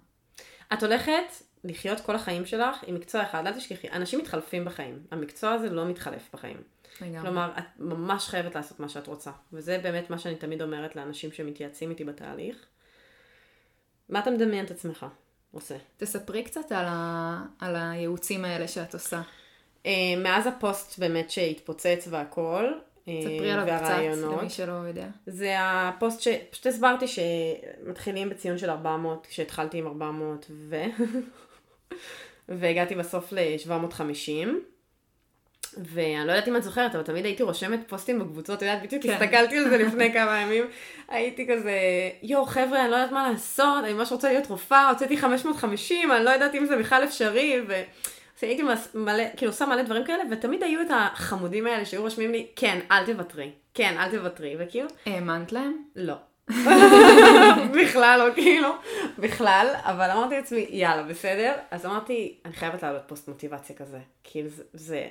[0.72, 1.32] את הולכת
[1.64, 5.84] לחיות כל החיים שלך עם מקצוע אחד, אל תשכחי, אנשים מתחלפים בחיים, המקצוע הזה לא
[5.84, 6.56] מתחלף בחיים.
[7.00, 7.20] לגמרי.
[7.20, 11.32] כלומר, את ממש חייבת לעשות מה שאת רוצה, וזה באמת מה שאני תמיד אומרת לאנשים
[11.32, 12.66] שמתייעצים איתי בתהליך.
[14.08, 15.06] מה אתה מדמיין את עצמך
[15.52, 15.76] עושה?
[15.96, 17.42] תספרי קצת על, ה...
[17.58, 19.22] על הייעוצים האלה שאת עושה.
[19.86, 22.72] אה, מאז הפוסט באמת שהתפוצץ והכל,
[23.04, 25.08] ספרי עליו קצת, למי שלא יודע.
[25.26, 30.76] זה הפוסט שפשוט הסברתי שמתחילים בציון של 400, כשהתחלתי עם 400, ו...
[32.48, 34.48] והגעתי בסוף ל-750.
[35.76, 39.02] ואני לא יודעת אם את זוכרת, אבל תמיד הייתי רושמת פוסטים בקבוצות, את יודעת, בדיוק
[39.02, 39.12] כן.
[39.12, 40.64] הסתכלתי על זה לפני כמה ימים,
[41.08, 41.72] הייתי כזה,
[42.22, 46.24] יואו חבר'ה, אני לא יודעת מה לעשות, אני ממש רוצה להיות רופאה, הוצאתי 550, אני
[46.24, 47.82] לא יודעת אם זה בכלל אפשרי, ו...
[48.38, 48.62] אז הייתי
[48.94, 52.80] מלא, כאילו עושה מלא דברים כאלה, ותמיד היו את החמודים האלה שהיו רושמים לי, כן,
[52.90, 54.88] אל תוותרי, כן, אל תוותרי, וכאילו...
[55.06, 55.82] האמנת להם?
[55.96, 56.14] לא.
[57.82, 58.68] בכלל לא, כאילו,
[59.18, 61.52] בכלל, אבל אמרתי לעצמי, יאללה, בסדר.
[61.70, 63.98] אז אמרתי, אני חייבת לעלות פוסט מוטיבציה כזה.
[64.24, 64.62] כאילו, זה...
[64.72, 65.08] זה...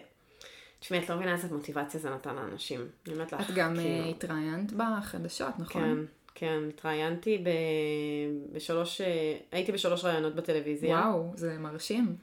[0.80, 2.88] תשמעי, את לא מבינה איזה מוטיבציה זה נתן לאנשים.
[3.06, 4.10] אני אומרת לך, את גם כאילו...
[4.10, 5.84] התראיינת בחדשות, נכון?
[5.84, 5.98] כן,
[6.36, 7.50] כן, התראיינתי ב...
[8.52, 9.02] בשלוש...
[9.52, 10.98] הייתי בשלוש ראיונות בטלוויזיה.
[10.98, 12.16] וואו, זה מרשים.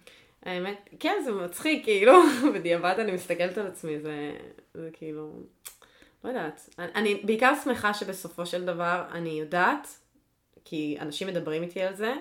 [0.45, 2.13] האמת, כן, זה מצחיק, כאילו,
[2.55, 4.33] בדיעבד אני מסתכלת על עצמי, זה,
[4.75, 5.33] זה כאילו,
[6.25, 6.71] לא יודעת.
[6.79, 9.89] אני, אני בעיקר שמחה שבסופו של דבר אני יודעת,
[10.65, 12.15] כי אנשים מדברים איתי על זה,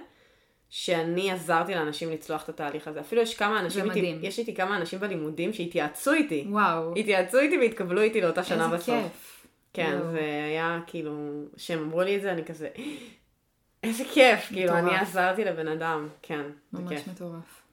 [0.70, 3.00] שאני עזרתי לאנשים לצלוח את התהליך הזה.
[3.00, 6.46] אפילו יש כמה אנשים איתי, יש איתי כמה אנשים בלימודים שהתייעצו איתי.
[6.50, 6.96] וואו.
[6.96, 8.90] התייעצו איתי והתקבלו איתי לאותה שנה בסוף.
[8.90, 9.48] איזה כיף.
[9.74, 10.12] כן, וואו.
[10.12, 12.70] זה היה כאילו, כשהם אמרו לי את זה, אני כזה,
[13.84, 14.48] איזה כיף, מטורף.
[14.48, 16.42] כאילו, אני עזרתי לבן אדם, כן,
[16.74, 17.08] ממש כיף.
[17.08, 17.64] מטורף.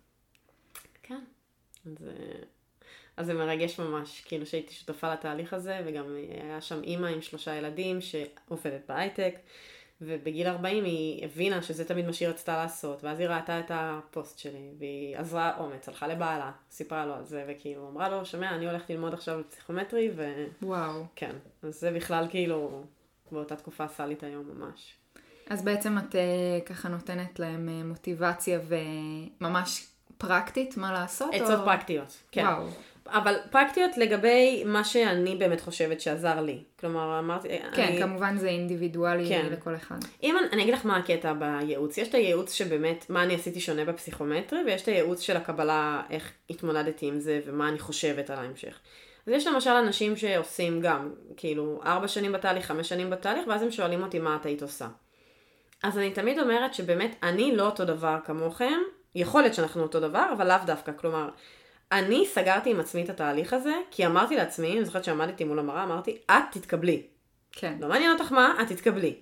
[1.86, 1.92] אז,
[3.20, 6.04] אז זה מרגש ממש, כאילו שהייתי שותפה לתהליך הזה, וגם
[6.44, 9.34] היה שם אימא עם שלושה ילדים שעובדת בהייטק,
[10.00, 14.38] ובגיל 40 היא הבינה שזה תמיד מה שהיא רצתה לעשות, ואז היא ראתה את הפוסט
[14.38, 18.66] שלי, והיא עזרה אומץ, הלכה לבעלה, סיפרה לו על זה, וכאילו אמרה לו, שומע, אני
[18.66, 20.46] הולכת ללמוד עכשיו פסיכומטרי, ו...
[20.62, 21.04] וואו.
[21.16, 22.84] כן, אז זה בכלל כאילו,
[23.32, 24.94] באותה תקופה עשה לי את היום ממש.
[25.50, 29.86] אז בעצם את uh, ככה נותנת להם uh, מוטיבציה וממש
[30.18, 31.34] פרקטית מה לעשות?
[31.34, 31.64] עצות או...
[31.64, 32.44] פרקטיות, כן.
[32.44, 32.66] וואו.
[33.12, 36.58] אבל פרקטיות לגבי מה שאני באמת חושבת שעזר לי.
[36.80, 37.48] כלומר, אמרתי...
[37.72, 38.00] כן, אני...
[38.00, 39.46] כמובן זה אינדיבידואלי כן.
[39.50, 39.96] לכל אחד.
[40.22, 41.98] אם אני, אני אגיד לך מה הקטע בייעוץ.
[41.98, 46.32] יש את הייעוץ שבאמת, מה אני עשיתי שונה בפסיכומטרי, ויש את הייעוץ של הקבלה, איך
[46.50, 48.78] התמודדתי עם זה, ומה אני חושבת על ההמשך.
[49.26, 53.70] אז יש למשל אנשים שעושים גם, כאילו, ארבע שנים בתהליך, חמש שנים בתהליך, ואז הם
[53.70, 54.88] שואלים אותי מה את היית עושה.
[55.82, 58.78] אז אני תמיד אומרת שבאמת, אני לא אותו דבר כמוכם,
[59.14, 60.92] יכול להיות שאנחנו אותו דבר, אבל לאו דווקא.
[60.96, 61.28] כלומר,
[61.93, 65.84] אני סגרתי עם עצמי את התהליך הזה, כי אמרתי לעצמי, אני זוכרת שעמדתי מול המראה,
[65.84, 67.03] אמרתי, את תתקבלי.
[67.53, 67.76] כן.
[67.80, 69.14] לא מעניין אותך מה, את תתקבלי.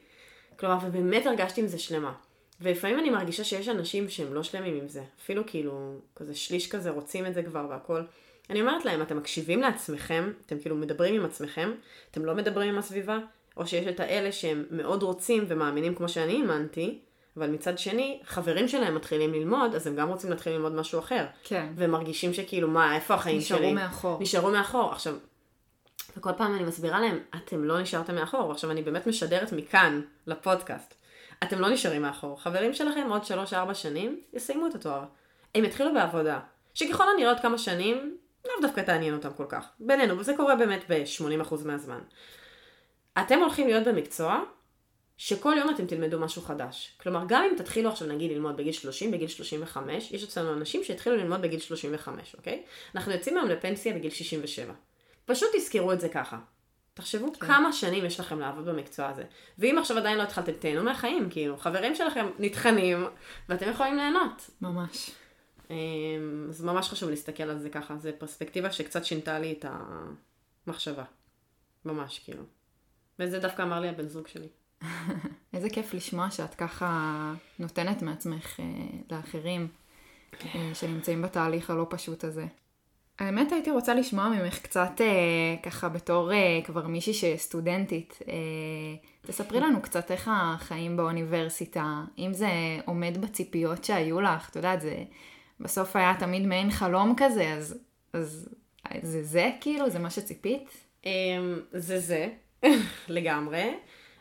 [0.59, 2.13] כלומר, ובאמת הרגשתי עם זה שלמה.
[2.61, 5.03] ולפעמים אני מרגישה שיש אנשים שהם לא שלמים עם זה.
[5.23, 8.03] אפילו כאילו, כזה שליש כזה רוצים את זה כבר והכל.
[8.51, 11.73] אני אומרת להם, אתם מקשיבים לעצמכם, אתם כאילו מדברים עם עצמכם,
[12.11, 13.19] אתם לא מדברים עם הסביבה,
[13.57, 16.99] או שיש את האלה שהם מאוד רוצים ומאמינים כמו שאני האמנתי,
[17.39, 21.27] אבל מצד שני, חברים שלהם מתחילים ללמוד, אז הם גם רוצים להתחיל ללמוד משהו אחר.
[21.45, 21.67] כן.
[21.77, 23.73] והם מרגישים שכאילו, מה, איפה החיים נשארו שלי?
[23.73, 24.19] נשארו מאחור.
[24.21, 24.93] נשארו מאחור.
[24.93, 25.15] עכשיו,
[26.17, 30.95] וכל פעם אני מסבירה להם, אתם לא נשארתם מאחור, ועכשיו אני באמת משדרת מכאן לפודקאסט.
[31.43, 32.43] אתם לא נשארים מאחור.
[32.43, 33.23] חברים שלכם עוד
[33.71, 35.05] 3-4 שנים יסיימו את התואר.
[35.55, 36.41] הם יתחילו בעבודה,
[36.75, 39.69] שככל הנראה עוד כמה שנים, לאו דווקא תעניין אותם כל כך.
[39.81, 42.01] בינינו, וזה קורה באמת ב-80% מהזמן.
[43.21, 44.41] אתם הולכים להיות במקצוע
[45.19, 46.93] שכל יום אתם תלמדו משהו חדש.
[47.03, 51.17] כלומר, גם אם תתחילו עכשיו נגיד ללמוד בגיל 30, בגיל 35, יש אצלנו אנשים שהתחילו
[51.17, 52.63] ללמוד בגיל 35, אוקיי?
[52.95, 54.73] אנחנו יוצאים היום לפנסיה בגיל 67.
[55.25, 56.39] פשוט תזכרו את זה ככה.
[56.95, 57.47] תחשבו כן.
[57.47, 59.25] כמה שנים יש לכם לעבוד במקצוע הזה.
[59.59, 63.07] ואם עכשיו עדיין לא התחלתם, תהנו מהחיים, כאילו, חברים שלכם נטחנים,
[63.49, 64.51] ואתם יכולים ליהנות.
[64.61, 65.11] ממש.
[65.71, 69.65] אמ, אז ממש חשוב להסתכל על זה ככה, זו פרספקטיבה שקצת שינתה לי את
[70.67, 71.05] המחשבה.
[71.85, 72.43] ממש, כאילו.
[73.19, 74.49] וזה דווקא אמר לי הבן זוג שלי.
[75.55, 78.65] איזה כיף לשמוע שאת ככה נותנת מעצמך אה,
[79.11, 79.69] לאחרים
[80.55, 82.47] אה, שנמצאים בתהליך הלא פשוט הזה.
[83.19, 88.19] האמת הייתי רוצה לשמוע ממך קצת אה, ככה בתור אה, כבר מישהי שסטודנטית.
[88.29, 88.35] אה,
[89.27, 92.49] תספרי לנו קצת איך החיים באוניברסיטה, אם זה
[92.85, 95.05] עומד בציפיות שהיו לך, את יודעת, זה
[95.61, 97.79] בסוף היה תמיד מעין חלום כזה, אז,
[98.13, 98.49] אז
[99.03, 99.91] זה זה כאילו?
[99.91, 100.71] זה מה שציפית?
[101.05, 102.29] אמ, זה זה,
[103.09, 103.65] לגמרי.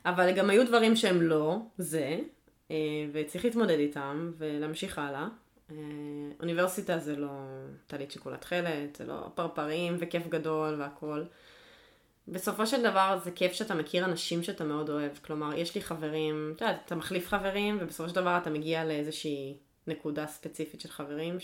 [0.07, 2.19] אבל גם היו דברים שהם לא זה,
[2.71, 2.75] אה,
[3.13, 5.27] וצריך להתמודד איתם ולהמשיך הלאה.
[5.71, 5.75] אה,
[6.39, 7.29] אוניברסיטה זה לא
[7.87, 11.23] טלית שכולה תכלת, זה לא פרפרים וכיף גדול והכל.
[12.27, 15.11] בסופו של דבר זה כיף שאתה מכיר אנשים שאתה מאוד אוהב.
[15.25, 19.57] כלומר, יש לי חברים, אתה יודע, אתה מחליף חברים, ובסופו של דבר אתה מגיע לאיזושהי
[19.87, 21.39] נקודה ספציפית של חברים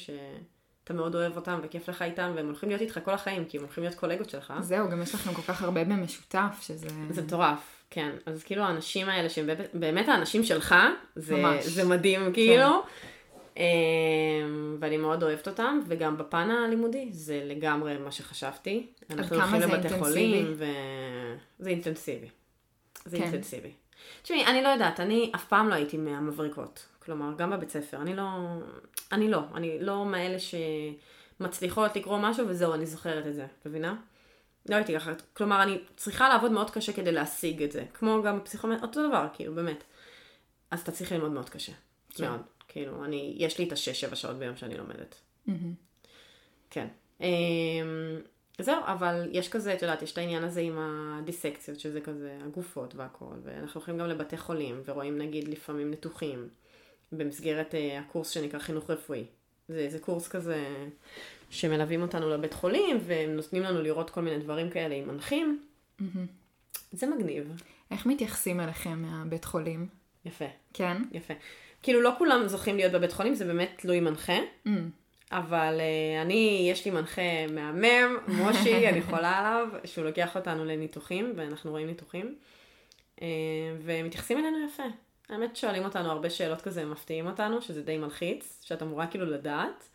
[0.83, 3.63] שאתה מאוד אוהב אותם וכיף לך איתם, והם הולכים להיות איתך כל החיים, כי הם
[3.63, 4.53] הולכים להיות קולגות שלך.
[4.59, 6.87] זהו, גם יש לכם כל כך הרבה במשותף, שזה...
[7.09, 7.85] זה מטורף.
[7.89, 10.75] כן, אז כאילו האנשים האלה שהם באמת האנשים שלך,
[11.15, 12.33] זה, זה מדהים כן.
[12.33, 12.83] כאילו.
[13.55, 13.63] כן.
[14.79, 18.87] ואני מאוד אוהבת אותם, וגם בפן הלימודי זה לגמרי מה שחשבתי.
[19.09, 22.29] אנחנו הולכים לבתי חולים, וזה אינטנסיבי.
[23.05, 23.23] זה כן.
[23.23, 23.71] אינטנסיבי.
[24.21, 26.85] תשמעי, אני לא יודעת, אני אף פעם לא הייתי מהמבריקות.
[27.05, 28.29] כלומר, גם בבית ספר, אני לא,
[29.11, 33.95] אני לא, אני לא מאלה שמצליחות לקרוא משהו וזהו, אני זוכרת את זה, מבינה?
[34.69, 38.39] לא הייתי ככה, כלומר אני צריכה לעבוד מאוד קשה כדי להשיג את זה, כמו גם
[38.43, 39.83] פסיכומטר, אותו דבר, כאילו, באמת.
[40.71, 41.71] אז אתה צריך ללמוד מאוד קשה,
[42.09, 42.29] כן.
[42.29, 45.15] מאוד, כאילו, אני, יש לי את השש-שבע שעות ביום שאני לומדת.
[45.47, 45.51] Mm-hmm.
[46.69, 46.87] כן.
[47.21, 47.27] אמ,
[48.59, 52.95] זהו, אבל יש כזה, את יודעת, יש את העניין הזה עם הדיסקציות, שזה כזה הגופות
[52.95, 56.49] והכל, ואנחנו הולכים גם לבתי חולים, ורואים נגיד לפעמים ניתוחים,
[57.17, 59.25] במסגרת uh, הקורס שנקרא חינוך רפואי.
[59.67, 60.65] זה, זה קורס כזה
[61.49, 65.63] שמלווים אותנו לבית חולים, והם נותנים לנו לראות כל מיני דברים כאלה עם מנחים.
[65.99, 66.03] Mm-hmm.
[66.91, 67.61] זה מגניב.
[67.91, 69.87] איך מתייחסים אליכם מהבית חולים?
[70.25, 70.45] יפה.
[70.73, 70.97] כן?
[71.11, 71.33] יפה.
[71.83, 74.37] כאילו לא כולם זוכים להיות בבית חולים, זה באמת תלוי מנחה.
[74.65, 74.69] Mm.
[75.31, 81.33] אבל uh, אני, יש לי מנחה מהמם, מושי, אני חולה עליו, שהוא לוקח אותנו לניתוחים,
[81.35, 82.35] ואנחנו רואים ניתוחים.
[83.17, 83.21] Uh,
[83.83, 84.83] ומתייחסים אלינו יפה.
[85.29, 89.89] האמת שואלים אותנו הרבה שאלות כזה, מפתיעים אותנו, שזה די מלחיץ, שאת אמורה כאילו לדעת.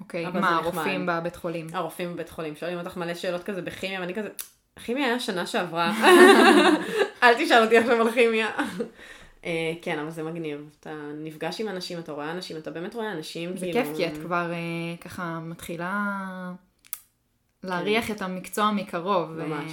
[0.00, 1.66] אוקיי, okay, מה, הרופאים בבית חולים?
[1.72, 4.28] הרופאים בבית חולים, שואלים אותך מלא שאלות כזה בכימיה, ואני כזה,
[4.84, 5.92] כימיה היה שנה שעברה,
[7.22, 8.48] אל תשאל אותי עכשיו על כימיה.
[9.44, 10.70] אה, כן, אבל זה מגניב.
[10.80, 13.84] אתה נפגש עם אנשים, אתה רואה אנשים, אתה באמת רואה אנשים, זה כאילו...
[13.84, 16.04] כיף, כי את כבר אה, ככה מתחילה
[17.62, 18.12] להריח כן.
[18.12, 19.30] את המקצוע מקרוב.
[19.30, 19.72] ממש.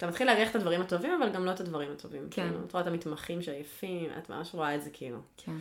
[0.00, 2.28] אתה מתחיל להריח את הדברים הטובים, אבל גם לא את הדברים הטובים.
[2.30, 2.48] כן.
[2.48, 5.18] כאילו, את רואה את המתמחים שעייפים, את ממש רואה את זה כאילו.
[5.36, 5.56] כן.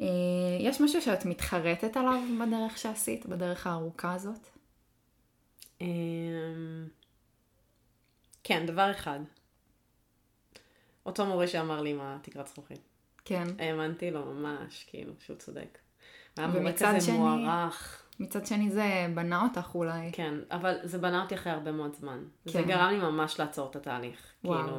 [0.00, 0.06] אה,
[0.60, 4.46] יש משהו שאת מתחרטת עליו בדרך שעשית, בדרך הארוכה הזאת?
[5.80, 5.86] אמ,
[8.44, 9.20] כן, דבר אחד.
[11.06, 12.80] אותו מורה שאמר לי מה תקרת זכוכית.
[13.24, 13.44] כן.
[13.58, 15.78] האמנתי לו ממש, כאילו, שהוא צודק.
[16.36, 18.02] היה מורה כזה שני, מוערך.
[18.20, 20.10] מצד שני זה בנה אותך אולי.
[20.12, 22.24] כן, אבל זה בנה אותי אחרי הרבה מאוד זמן.
[22.44, 22.50] כן.
[22.50, 24.32] זה גרם לי ממש לעצור את התהליך.
[24.44, 24.64] וואו.
[24.64, 24.76] כאילו...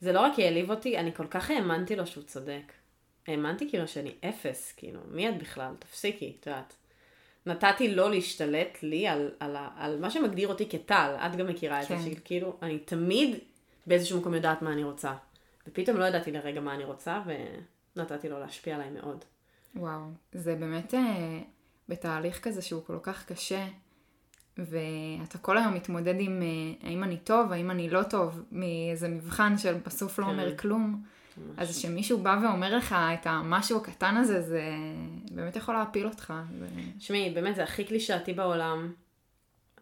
[0.00, 2.72] זה לא רק העליב אותי, אני כל כך האמנתי לו שהוא צודק.
[3.26, 5.72] האמנתי כאילו שאני אפס, כאילו, מי את בכלל?
[5.78, 6.74] תפסיקי, את יודעת.
[7.46, 11.82] נתתי לו להשתלט לי על, על, על, על מה שמגדיר אותי כטל, את גם מכירה
[11.82, 11.98] את כן.
[11.98, 13.38] זה, שכאילו, אני תמיד
[13.86, 15.14] באיזשהו מקום יודעת מה אני רוצה.
[15.68, 17.22] ופתאום לא ידעתי לרגע מה אני רוצה,
[17.96, 19.24] ונתתי לו להשפיע עליי מאוד.
[19.76, 20.00] וואו,
[20.32, 21.40] זה באמת אה,
[21.88, 23.66] בתהליך כזה שהוא כל כך קשה,
[24.58, 29.58] ואתה כל היום מתמודד עם אה, האם אני טוב, האם אני לא טוב, מאיזה מבחן
[29.58, 30.30] שבסוף לא כן.
[30.30, 31.02] אומר כלום.
[31.56, 34.62] אז כשמישהו בא ואומר לך את המשהו הקטן הזה, זה
[35.30, 36.34] באמת יכול להפיל אותך.
[36.98, 38.92] תשמעי, באמת זה הכי קלישאתי בעולם,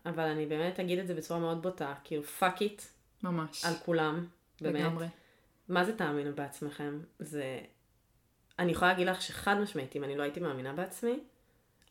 [0.07, 2.82] אבל אני באמת אגיד את זה בצורה מאוד בוטה, כאילו fuck it.
[3.22, 3.64] ממש.
[3.64, 4.26] על כולם,
[4.61, 4.80] באמת.
[4.80, 5.07] לגמרי.
[5.68, 6.98] מה זה תאמינו בעצמכם?
[7.18, 7.61] זה...
[8.59, 11.20] אני יכולה להגיד לך שחד משמעית, אם אני לא הייתי מאמינה בעצמי,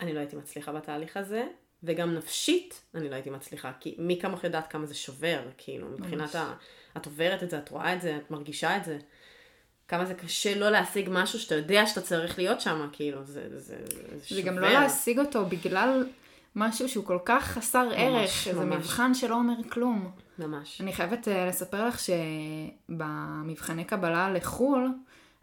[0.02, 1.48] אני לא הייתי מצליחה בתהליך הזה,
[1.84, 6.36] וגם נפשית אני לא הייתי מצליחה, כי מי כמוך יודעת כמה זה שובר, כאילו, מבחינת
[6.36, 6.54] ה...
[6.98, 8.98] את עוברת את זה, את רואה את זה, את מרגישה את זה.
[9.88, 13.60] כמה זה קשה לא להשיג משהו שאתה יודע שאתה צריך להיות שם, כאילו, זה, זה,
[13.60, 13.78] זה,
[14.18, 14.42] זה שובר.
[14.42, 16.08] זה גם לא להשיג אותו בגלל
[16.56, 20.12] משהו שהוא כל כך חסר ממש, ערך, איזה מבחן שלא אומר כלום.
[20.40, 20.82] ממש.
[20.82, 24.90] אני חייבת uh, לספר לך שבמבחני קבלה לחו"ל,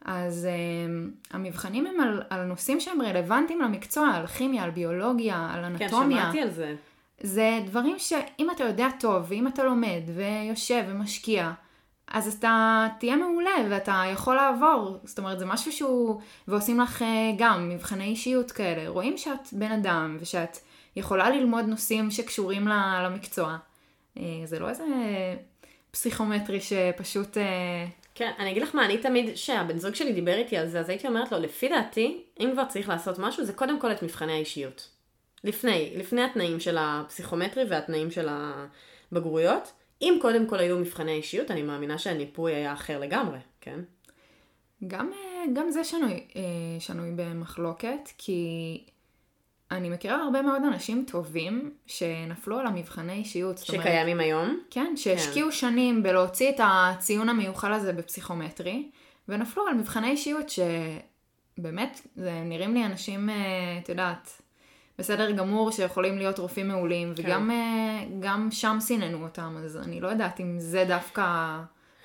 [0.04, 5.76] אז uh, המבחנים הם על, על נושאים שהם רלוונטיים למקצוע, על כימיה, על ביולוגיה, על
[5.78, 6.16] כן, אנטומיה.
[6.18, 6.74] כן, שמעתי על זה.
[7.20, 11.52] זה דברים שאם אתה יודע טוב, ואם אתה לומד, ויושב ומשקיע,
[12.08, 14.98] אז אתה תהיה מעולה ואתה יכול לעבור.
[15.04, 16.20] זאת אומרת, זה משהו שהוא...
[16.48, 18.88] ועושים לך אה, גם מבחני אישיות כאלה.
[18.88, 20.58] רואים שאת בן אדם ושאת
[20.96, 22.68] יכולה ללמוד נושאים שקשורים
[23.04, 23.56] למקצוע.
[24.18, 24.84] אה, זה לא איזה
[25.90, 27.36] פסיכומטרי שפשוט...
[28.22, 30.80] אה, כן, אני אגיד לך מה, אני תמיד, שהבן זוג שלי דיבר איתי על זה,
[30.80, 34.02] אז הייתי אומרת לו, לפי דעתי, אם כבר צריך לעשות משהו, זה קודם כל את
[34.02, 34.88] מבחני האישיות.
[35.44, 39.72] לפני, לפני התנאים של הפסיכומטרי והתנאים של הבגרויות.
[40.02, 43.80] אם קודם כל היו מבחני אישיות, אני מאמינה שהניפוי היה אחר לגמרי, כן?
[44.86, 46.26] גם, אה, גם זה שנוי,
[46.78, 48.84] שנוי במחלוקת, כי
[49.76, 53.58] אני מכירה הרבה מאוד אנשים טובים שנפלו על המבחני אישיות.
[53.58, 54.60] שקיימים אומרת, היום?
[54.70, 55.56] כן, שהשקיעו כן.
[55.56, 58.90] שנים בלהוציא את הציון המיוחל הזה בפסיכומטרי,
[59.28, 63.34] ונפלו על מבחני אישיות שבאמת, זה נראים לי אנשים, אה,
[63.82, 64.42] את יודעת,
[64.98, 67.22] בסדר גמור שיכולים להיות רופאים מעולים, כן.
[67.22, 71.58] וגם אה, שם סיננו אותם, אז אני לא יודעת אם זה דווקא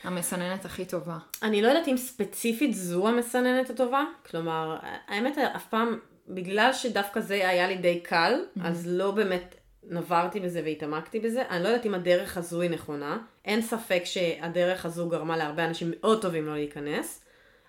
[0.03, 1.17] המסננת הכי טובה.
[1.43, 5.99] אני לא יודעת אם ספציפית זו המסננת הטובה, כלומר, האמת אף פעם...
[6.27, 8.61] בגלל שדווקא זה היה לי די קל, mm-hmm.
[8.63, 9.55] אז לא באמת
[9.89, 11.43] נברתי בזה והתעמקתי בזה.
[11.49, 13.17] אני לא יודעת אם הדרך הזו היא נכונה.
[13.45, 17.23] אין ספק שהדרך הזו גרמה להרבה אנשים מאוד טובים לא להיכנס.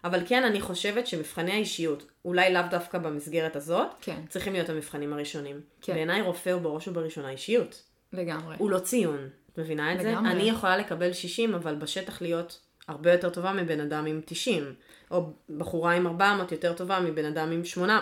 [0.05, 4.21] אבל כן, אני חושבת שמבחני האישיות, אולי לאו דווקא במסגרת הזאת, כן.
[4.29, 5.61] צריכים להיות המבחנים הראשונים.
[5.83, 5.95] כן.
[5.95, 7.83] בעיניי רופא הוא בראש ובראשונה אישיות.
[8.13, 8.57] לגמרי.
[8.59, 9.29] הוא לא ציון.
[9.53, 10.31] את מבינה את לגמרי.
[10.31, 10.37] זה?
[10.37, 14.75] אני יכולה לקבל 60, אבל בשטח להיות הרבה יותר טובה מבן אדם עם 90.
[15.11, 18.01] או בחורה עם 400 יותר טובה מבן אדם עם 8.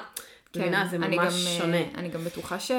[0.56, 0.86] כן, מבינה?
[0.86, 1.82] זה ממש גם, אה, שונה.
[1.94, 2.70] אני גם בטוחה ש...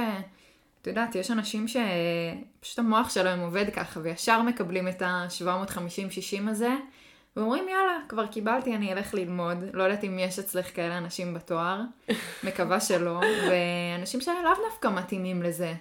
[0.87, 6.69] את יודעת, יש אנשים שפשוט המוח שלהם עובד ככה, וישר מקבלים את ה-750-60 הזה,
[7.35, 9.57] ואומרים, יאללה, כבר קיבלתי, אני אלך ללמוד.
[9.73, 11.81] לא יודעת אם יש אצלך כאלה אנשים בתואר,
[12.47, 15.73] מקווה שלא, ואנשים שלאו דווקא מתאימים לזה.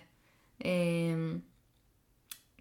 [0.65, 1.39] אמ,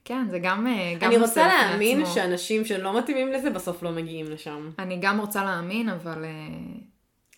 [0.06, 2.14] כן, זה גם, אה, גם אני רוצה להאמין עצמו.
[2.14, 4.70] שאנשים שלא מתאימים לזה בסוף לא מגיעים לשם.
[4.80, 6.26] אני גם רוצה להאמין, אבל...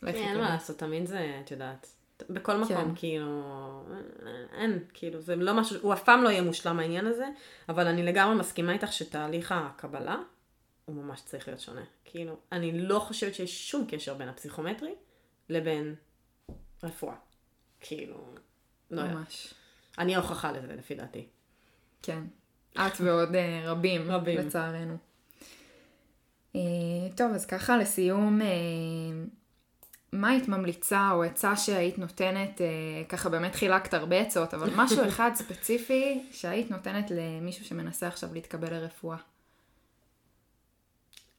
[0.01, 1.87] כן, אין מה לעשות, תמיד זה, את יודעת.
[2.29, 2.95] בכל מקום, כן.
[2.95, 3.83] כאילו,
[4.53, 7.25] אין, כאילו, זה לא משהו, הוא אף פעם לא יהיה מושלם העניין הזה,
[7.69, 10.15] אבל אני לגמרי מסכימה איתך שתהליך הקבלה,
[10.85, 11.83] הוא ממש צריך להיות שונה.
[12.05, 14.95] כאילו, אני לא חושבת שיש שום קשר בין הפסיכומטרי
[15.49, 15.95] לבין
[16.83, 17.15] רפואה.
[17.79, 18.17] כאילו,
[18.91, 19.15] לא יודעת.
[19.15, 19.53] ממש.
[19.97, 21.27] אני ההוכחה לזה, לפי דעתי.
[22.01, 22.23] כן.
[22.73, 24.97] את ועוד uh, רבים, רבים, לצערנו.
[26.53, 26.57] Uh,
[27.15, 28.45] טוב, אז ככה לסיום, uh,
[30.11, 32.67] מה היית ממליצה או עצה שהיית נותנת, אה,
[33.09, 38.73] ככה באמת חילקת הרבה עצות, אבל משהו אחד ספציפי שהיית נותנת למישהו שמנסה עכשיו להתקבל
[38.73, 39.17] לרפואה?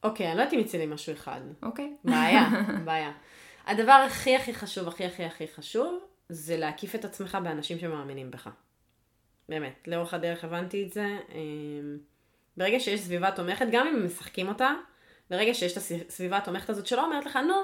[0.02, 1.40] אוקיי, okay, אני לא יודעת אם יצא לי משהו אחד.
[1.62, 1.94] אוקיי.
[2.04, 2.10] Okay.
[2.10, 2.48] בעיה,
[2.84, 3.12] בעיה.
[3.66, 8.48] הדבר הכי הכי חשוב, הכי הכי הכי חשוב, זה להקיף את עצמך באנשים שמאמינים בך.
[9.48, 11.18] באמת, לאורך הדרך הבנתי את זה.
[11.34, 11.98] אמ,
[12.56, 14.70] ברגע שיש סביבה תומכת, גם אם הם משחקים אותה,
[15.30, 17.54] ברגע שיש את הסביבה התומכת הזאת שלא אומרת לך, נו,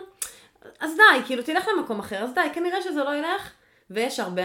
[0.81, 3.53] אז די, כאילו תלך למקום אחר, אז די, כנראה שזה לא ילך.
[3.91, 4.43] ויש הרבה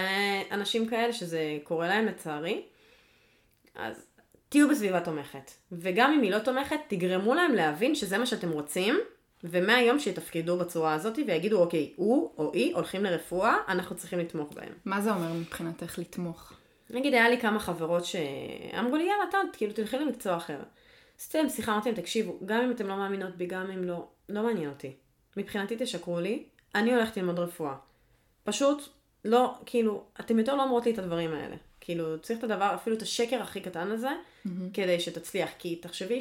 [0.52, 2.64] אנשים כאלה שזה קורה להם לצערי.
[3.76, 4.06] אז
[4.50, 5.52] תהיו בסביבה תומכת.
[5.72, 9.00] וגם אם היא לא תומכת, תגרמו להם להבין שזה מה שאתם רוצים,
[9.44, 14.74] ומהיום שיתפקדו בצורה הזאת ויגידו, אוקיי, הוא או היא הולכים לרפואה, אנחנו צריכים לתמוך בהם.
[14.86, 16.54] מה זה אומר מבחינתך לתמוך?
[16.90, 20.60] נגיד, היה לי כמה חברות שאמרו לי, יאללה, אתה, כאילו, תלכי למקצוע אחר.
[21.20, 24.44] סתם שיחה, אמרתי להם, תקשיבו, גם אם אתם לא מאמינות בי, גם אם לא, לא
[24.44, 24.94] מעניין אותי.
[25.40, 26.44] מבחינתי תשקרו לי,
[26.76, 27.76] אני הולכת ללמוד רפואה.
[28.44, 28.90] פשוט,
[29.26, 31.56] לא, כאילו, אתם יותר לא אומרות לי את הדברים האלה.
[31.80, 34.50] כאילו, צריך את הדבר, אפילו את השקר הכי קטן הזה, mm-hmm.
[34.74, 35.50] כדי שתצליח.
[35.60, 36.20] כי תחשבי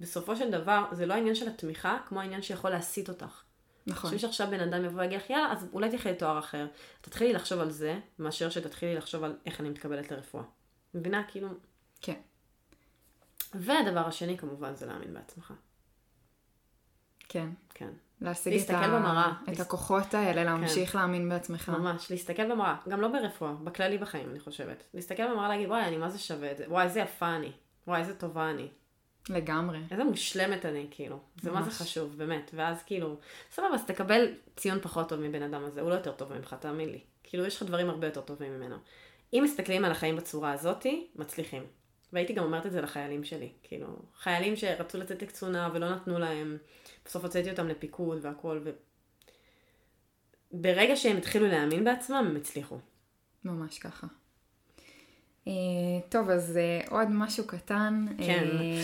[0.00, 3.42] בסופו של דבר, זה לא העניין של התמיכה, כמו העניין שיכול להסיט אותך.
[3.86, 4.00] נכון.
[4.00, 6.66] חושבים שעכשיו בן אדם יבוא ויגיד לך, יאללה, אז אולי תחלי תואר אחר.
[7.00, 10.44] תתחילי לחשוב על זה, מאשר שתתחילי לחשוב על איך אני מתקבלת לרפואה.
[10.94, 11.22] מבינה?
[11.28, 11.48] כאילו...
[12.00, 12.20] כן.
[13.54, 15.52] והדבר השני, כמובן, זה להאמין בעצמך.
[17.28, 17.48] כן.
[17.74, 17.90] כן.
[18.22, 18.88] להשיג את, ה...
[18.88, 19.32] במראה.
[19.42, 21.68] את להס- הכוחות האלה, להמשיך להאמין בעצמך.
[21.68, 22.76] ממש, להסתכל במראה.
[22.88, 24.82] גם לא ברפואה, בכללי בחיים, אני חושבת.
[24.94, 26.64] להסתכל במראה, להגיד, וואי, אני מה זה שווה את זה.
[26.68, 27.52] וואי, איזה יפה אני.
[27.86, 28.68] וואי, איזה טובה אני.
[29.30, 29.78] לגמרי.
[29.90, 31.18] איזה מושלמת אני, כאילו.
[31.42, 31.78] זה מה זה ממש.
[31.82, 32.50] חשוב, באמת.
[32.54, 33.16] ואז כאילו,
[33.50, 36.88] סבבה, אז תקבל ציון פחות טוב מבן אדם הזה, הוא לא יותר טוב ממך, תאמין
[36.88, 37.00] לי.
[37.24, 38.76] כאילו, יש לך דברים הרבה יותר טובים ממנו.
[39.34, 41.62] אם מסתכלים על החיים בצורה הזאתי, מצליחים.
[42.12, 43.52] והייתי גם אומרת את זה לחיילים שלי.
[43.62, 43.86] כאילו,
[44.18, 46.58] חיילים שרצו לצאת לקצונה ולא נתנו להם,
[47.04, 48.70] בסוף הוצאתי אותם לפיקוד והכל, ו...
[50.52, 52.78] ברגע שהם התחילו להאמין בעצמם, הם הצליחו.
[53.44, 54.06] ממש ככה.
[55.48, 55.52] אה,
[56.08, 58.06] טוב, אז אה, עוד משהו קטן.
[58.18, 58.48] כן.
[58.60, 58.82] אה,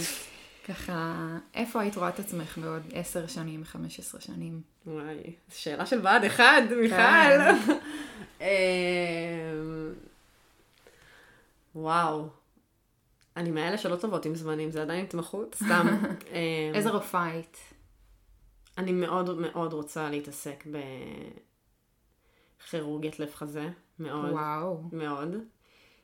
[0.68, 1.16] ככה,
[1.54, 4.62] איפה היית רואה את עצמך בעוד עשר שנים, 15 שנים?
[4.86, 6.96] וואי, שאלה של ועד אחד, מיכל.
[6.96, 7.54] כן.
[8.40, 8.46] אמ,
[11.74, 12.28] וואו.
[13.38, 15.86] אני מאלה שלא טובות עם זמנים, זה עדיין התמחות, סתם.
[16.32, 17.56] אמ, איזה רופאה היית?
[18.78, 20.64] אני מאוד מאוד רוצה להתעסק
[22.64, 23.68] בכירורגית לב חזה,
[23.98, 24.32] מאוד.
[24.32, 24.82] וואו.
[24.92, 25.34] מאוד.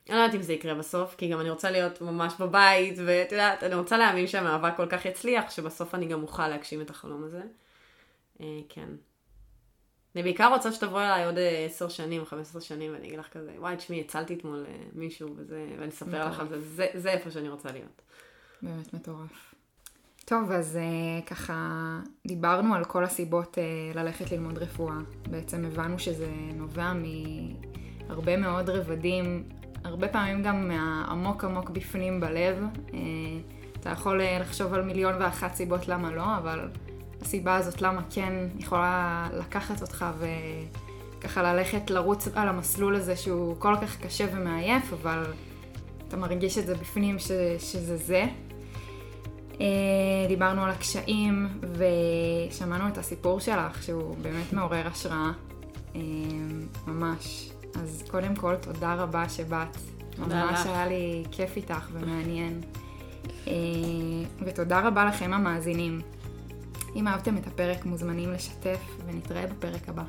[0.08, 3.32] אני לא יודעת אם זה יקרה בסוף, כי גם אני רוצה להיות ממש בבית, ואת
[3.32, 7.24] יודעת, אני רוצה להאמין שהמאבק כל כך יצליח, שבסוף אני גם אוכל להגשים את החלום
[7.24, 7.42] הזה.
[8.40, 8.88] אה, כן.
[10.14, 13.28] אני בעיקר רוצה שתבוא אליי עוד אה, 10 שנים או 15 שנים, ואני אגיד לך
[13.28, 17.10] כזה, וואי, תשמעי, הצלתי אתמול אה, מישהו, וזה, ואני אספר לך על זה, זה, זה
[17.10, 18.02] איפה שאני רוצה להיות.
[18.62, 19.54] באמת מטורף.
[20.24, 23.58] טוב, אז uh, ככה דיברנו על כל הסיבות
[23.94, 24.94] ללכת ללמוד רפואה.
[25.30, 26.92] בעצם הבנו שזה נובע
[28.08, 29.48] מהרבה מאוד רבדים,
[29.84, 32.64] הרבה פעמים גם מהעמוק עמוק בפנים בלב.
[33.80, 36.68] אתה יכול לחשוב על מיליון ואחת סיבות למה לא, אבל
[37.24, 40.04] הסיבה הזאת למה כן יכולה לקחת אותך
[41.18, 45.24] וככה ללכת לרוץ על המסלול הזה שהוא כל כך קשה ומעייף, אבל
[46.08, 48.26] אתה מרגיש את זה בפנים ש, שזה זה.
[49.60, 49.66] אה,
[50.28, 51.48] דיברנו על הקשיים
[52.50, 55.30] ושמענו את הסיפור שלך שהוא באמת מעורר השראה.
[55.96, 56.00] אה,
[56.86, 57.50] ממש.
[57.74, 59.76] אז קודם כל, תודה רבה שבאת.
[60.18, 60.66] ממש לך.
[60.66, 62.60] היה לי כיף איתך ומעניין.
[63.46, 63.52] אה,
[64.46, 66.00] ותודה רבה לכם המאזינים.
[66.96, 70.04] אם אהבתם את הפרק, מוזמנים לשתף, ונתראה בפרק הבא.